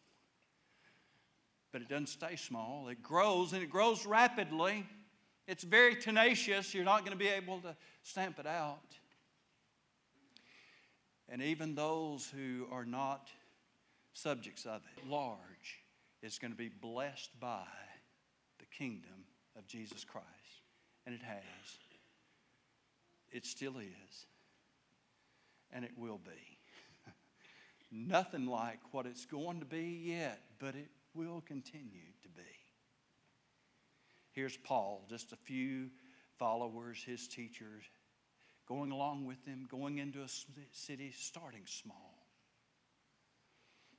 but 1.74 1.82
it 1.82 1.90
doesn't 1.90 2.08
stay 2.08 2.38
small. 2.38 2.88
It 2.88 3.04
grows 3.04 3.52
and 3.52 3.62
it 3.62 3.70
grows 3.70 4.06
rapidly. 4.06 4.86
It's 5.52 5.66
very 5.66 5.98
tenacious. 5.98 6.74
You're 6.74 6.86
not 6.86 7.00
going 7.00 7.12
to 7.12 7.22
be 7.22 7.28
able 7.28 7.60
to 7.60 7.76
stamp 8.04 8.40
it 8.40 8.48
out. 8.48 8.96
And 11.28 11.42
even 11.42 11.76
those 11.76 12.32
who 12.34 12.68
are 12.72 12.86
not 12.86 13.28
subjects 14.14 14.66
of 14.66 14.82
it, 14.96 15.06
large, 15.10 15.84
is 16.24 16.40
going 16.40 16.52
to 16.52 16.58
be 16.58 16.70
blessed 16.70 17.38
by 17.42 17.68
the 18.60 18.66
kingdom 18.68 19.26
of 19.58 19.68
Jesus 19.68 20.06
Christ. 20.06 20.26
And 21.06 21.14
it 21.14 21.22
has. 21.22 21.44
It 23.30 23.46
still 23.46 23.78
is. 23.78 24.26
And 25.74 25.84
it 25.84 25.92
will 25.98 26.22
be. 26.24 27.12
Nothing 27.92 28.46
like 28.46 28.80
what 28.94 29.06
it's 29.06 29.26
going 29.26 29.60
to 29.60 29.66
be 29.66 30.02
yet, 30.06 30.40
but 30.60 30.76
it 30.76 30.92
will 31.14 31.44
continue. 31.46 32.14
Here's 34.32 34.58
Paul, 34.58 35.06
just 35.10 35.34
a 35.34 35.36
few 35.36 35.90
followers, 36.40 37.04
his 37.04 37.28
teachers, 37.28 37.84
going 38.68 38.92
along 38.92 39.26
with 39.26 39.46
him, 39.46 39.68
going 39.70 39.98
into 39.98 40.22
a 40.22 40.28
city, 40.72 41.12
starting 41.16 41.64
small. 41.66 42.18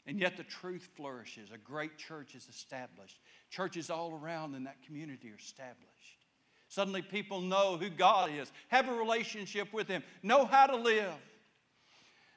And 0.07 0.19
yet 0.19 0.37
the 0.37 0.43
truth 0.43 0.89
flourishes. 0.97 1.51
A 1.53 1.59
great 1.59 1.97
church 1.97 2.35
is 2.35 2.49
established. 2.49 3.21
Churches 3.51 3.91
all 3.91 4.19
around 4.21 4.55
in 4.55 4.65
that 4.65 4.83
community 4.85 5.31
are 5.31 5.37
established. 5.37 6.27
Suddenly 6.69 7.03
people 7.03 7.41
know 7.41 7.77
who 7.77 7.91
God 7.91 8.31
is, 8.33 8.51
have 8.69 8.89
a 8.89 8.95
relationship 8.95 9.73
with 9.73 9.89
Him, 9.89 10.03
know 10.23 10.47
how 10.47 10.67
to 10.67 10.77
live. 10.77 11.13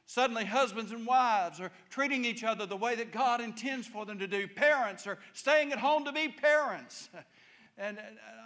Suddenly, 0.08 0.45
husbands 0.45 0.91
and 0.91 1.08
wives 1.08 1.60
are 1.60 1.71
treating 1.89 2.25
each 2.25 2.43
other 2.43 2.67
the 2.67 2.77
way 2.77 2.93
that 2.95 3.12
God 3.12 3.41
intends 3.41 3.88
for 3.88 4.05
them 4.05 4.19
to 4.19 4.27
do. 4.27 4.47
Parents 4.47 5.08
are 5.08 5.17
staying 5.34 5.71
at 5.71 5.79
home 5.79 6.05
to 6.05 6.12
be 6.12 6.27
parents. 6.27 7.10
And 7.77 7.97
uh, 7.97 8.01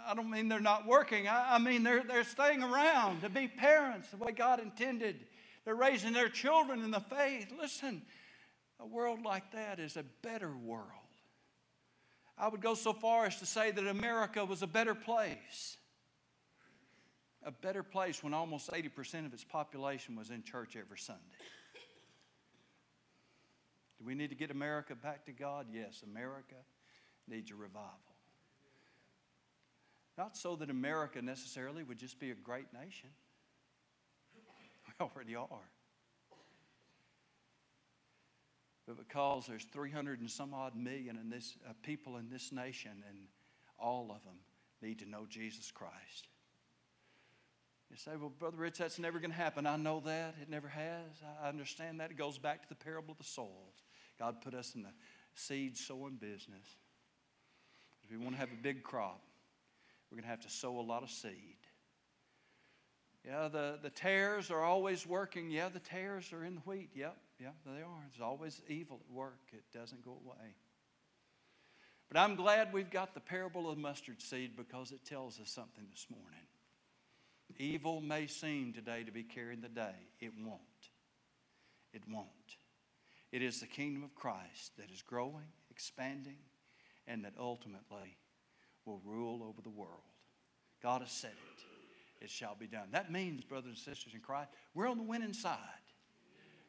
I 0.08 0.14
don't 0.14 0.30
mean 0.30 0.48
they're 0.48 0.60
not 0.60 0.86
working, 0.86 1.28
I 1.28 1.58
mean 1.58 1.82
they're, 1.82 2.02
they're 2.02 2.24
staying 2.24 2.62
around 2.62 3.22
to 3.22 3.28
be 3.28 3.46
parents 3.46 4.08
the 4.10 4.16
way 4.16 4.32
God 4.32 4.60
intended. 4.60 5.24
They're 5.64 5.74
raising 5.74 6.12
their 6.12 6.28
children 6.28 6.82
in 6.82 6.90
the 6.90 7.00
faith. 7.00 7.52
Listen, 7.58 8.02
a 8.80 8.86
world 8.86 9.22
like 9.22 9.52
that 9.52 9.78
is 9.78 9.96
a 9.96 10.04
better 10.22 10.50
world. 10.56 10.86
I 12.36 12.48
would 12.48 12.62
go 12.62 12.74
so 12.74 12.92
far 12.92 13.26
as 13.26 13.38
to 13.40 13.46
say 13.46 13.70
that 13.70 13.86
America 13.86 14.44
was 14.44 14.62
a 14.62 14.66
better 14.66 14.94
place. 14.94 15.76
A 17.44 17.50
better 17.50 17.82
place 17.82 18.22
when 18.22 18.34
almost 18.34 18.70
80% 18.70 19.26
of 19.26 19.34
its 19.34 19.44
population 19.44 20.16
was 20.16 20.30
in 20.30 20.42
church 20.42 20.76
every 20.76 20.98
Sunday. 20.98 21.22
Do 23.98 24.06
we 24.06 24.14
need 24.14 24.30
to 24.30 24.36
get 24.36 24.50
America 24.50 24.94
back 24.94 25.26
to 25.26 25.32
God? 25.32 25.66
Yes, 25.70 26.02
America 26.02 26.56
needs 27.28 27.50
a 27.50 27.54
revival. 27.54 28.09
Not 30.20 30.36
so 30.36 30.54
that 30.56 30.68
America 30.68 31.22
necessarily 31.22 31.82
would 31.82 31.96
just 31.96 32.20
be 32.20 32.30
a 32.30 32.34
great 32.34 32.66
nation. 32.74 33.08
We 34.86 35.06
already 35.06 35.34
are. 35.34 35.70
but 38.86 38.98
because 38.98 39.46
there's 39.46 39.64
300 39.64 40.20
and 40.20 40.30
some 40.30 40.52
odd 40.52 40.76
million 40.76 41.16
in 41.16 41.30
this, 41.30 41.56
uh, 41.66 41.72
people 41.82 42.18
in 42.18 42.28
this 42.28 42.52
nation, 42.52 43.02
and 43.08 43.16
all 43.78 44.12
of 44.14 44.22
them 44.24 44.34
need 44.82 44.98
to 44.98 45.08
know 45.08 45.24
Jesus 45.26 45.70
Christ. 45.70 46.28
You 47.90 47.96
say, 47.96 48.10
well, 48.20 48.28
Brother 48.28 48.58
Rich, 48.58 48.76
that's 48.76 48.98
never 48.98 49.20
going 49.20 49.30
to 49.30 49.36
happen. 49.38 49.64
I 49.64 49.76
know 49.76 50.02
that. 50.04 50.34
It 50.42 50.50
never 50.50 50.68
has. 50.68 51.22
I 51.42 51.48
understand 51.48 52.00
that. 52.00 52.10
It 52.10 52.18
goes 52.18 52.36
back 52.36 52.60
to 52.60 52.68
the 52.68 52.74
parable 52.74 53.12
of 53.12 53.18
the 53.18 53.24
soils. 53.24 53.84
God 54.18 54.42
put 54.42 54.52
us 54.52 54.74
in 54.74 54.82
the 54.82 54.92
seed 55.34 55.78
sowing 55.78 56.16
business. 56.16 56.76
If 58.04 58.10
we 58.10 58.18
want 58.18 58.34
to 58.34 58.40
have 58.40 58.52
a 58.52 58.62
big 58.62 58.82
crop, 58.82 59.22
we're 60.10 60.16
going 60.16 60.24
to 60.24 60.30
have 60.30 60.40
to 60.40 60.50
sow 60.50 60.78
a 60.78 60.82
lot 60.82 61.02
of 61.02 61.10
seed. 61.10 61.56
Yeah, 63.24 63.48
the, 63.48 63.78
the 63.82 63.90
tares 63.90 64.50
are 64.50 64.62
always 64.62 65.06
working. 65.06 65.50
Yeah, 65.50 65.68
the 65.68 65.78
tares 65.78 66.32
are 66.32 66.44
in 66.44 66.54
the 66.54 66.60
wheat. 66.62 66.90
Yep, 66.94 67.16
yeah, 67.38 67.50
they 67.66 67.82
are. 67.82 68.08
There's 68.10 68.26
always 68.26 68.62
evil 68.68 69.00
at 69.06 69.14
work, 69.14 69.40
it 69.52 69.64
doesn't 69.72 70.04
go 70.04 70.12
away. 70.24 70.54
But 72.08 72.18
I'm 72.18 72.34
glad 72.34 72.72
we've 72.72 72.90
got 72.90 73.14
the 73.14 73.20
parable 73.20 73.70
of 73.70 73.76
the 73.76 73.82
mustard 73.82 74.20
seed 74.20 74.56
because 74.56 74.90
it 74.90 75.04
tells 75.04 75.38
us 75.38 75.50
something 75.50 75.84
this 75.90 76.06
morning. 76.10 76.46
Evil 77.58 78.00
may 78.00 78.26
seem 78.26 78.72
today 78.72 79.04
to 79.04 79.12
be 79.12 79.22
carrying 79.22 79.60
the 79.60 79.68
day, 79.68 79.94
it 80.20 80.32
won't. 80.42 80.60
It 81.92 82.02
won't. 82.08 82.26
It 83.32 83.42
is 83.42 83.60
the 83.60 83.66
kingdom 83.66 84.02
of 84.02 84.14
Christ 84.14 84.76
that 84.78 84.90
is 84.90 85.02
growing, 85.02 85.52
expanding, 85.70 86.38
and 87.06 87.24
that 87.24 87.34
ultimately 87.38 88.16
will 88.90 89.00
rule 89.04 89.42
over 89.42 89.62
the 89.62 89.70
world. 89.70 90.02
God 90.82 91.02
has 91.02 91.12
said 91.12 91.30
it. 91.30 92.24
It 92.24 92.30
shall 92.30 92.54
be 92.54 92.66
done. 92.66 92.88
That 92.92 93.10
means, 93.10 93.44
brothers 93.44 93.68
and 93.68 93.78
sisters 93.78 94.14
in 94.14 94.20
Christ, 94.20 94.50
we're 94.74 94.88
on 94.88 94.98
the 94.98 95.02
winning 95.02 95.32
side. 95.32 95.58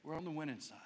We're 0.04 0.16
on 0.16 0.24
the 0.24 0.32
winning 0.32 0.60
side. 0.60 0.78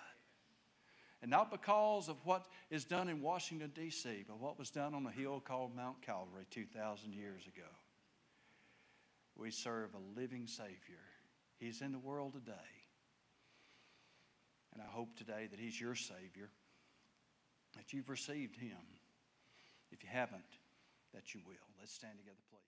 And 1.22 1.32
not 1.32 1.52
because 1.52 2.10
of 2.10 2.18
what 2.24 2.46
is 2.70 2.84
done 2.84 3.10
in 3.10 3.22
Washington, 3.22 3.72
D.C., 3.74 4.26
but 4.28 4.40
what 4.40 4.60
was 4.60 4.70
done 4.70 4.94
on 4.94 5.06
a 5.06 5.12
hill 5.12 5.40
called 5.40 5.76
Mount 5.76 6.02
Calvary 6.02 6.46
2,000 6.52 7.14
years 7.14 7.44
ago. 7.48 7.68
We 9.36 9.52
serve 9.52 9.90
a 9.94 10.20
living 10.20 10.48
Savior. 10.48 11.04
He's 11.58 11.82
in 11.82 11.92
the 11.92 12.00
world 12.00 12.34
today. 12.34 12.54
And 14.74 14.82
I 14.82 14.92
hope 14.92 15.16
today 15.16 15.48
that 15.50 15.60
He's 15.60 15.80
your 15.80 15.96
Savior, 15.96 16.50
that 17.76 17.94
you've 17.94 18.10
received 18.10 18.58
Him. 18.58 18.78
If 19.92 20.04
you 20.04 20.10
haven't, 20.12 20.44
that 21.16 21.34
you 21.34 21.40
will. 21.48 21.56
Let's 21.80 21.94
stand 21.94 22.20
together, 22.20 22.44
please. 22.52 22.66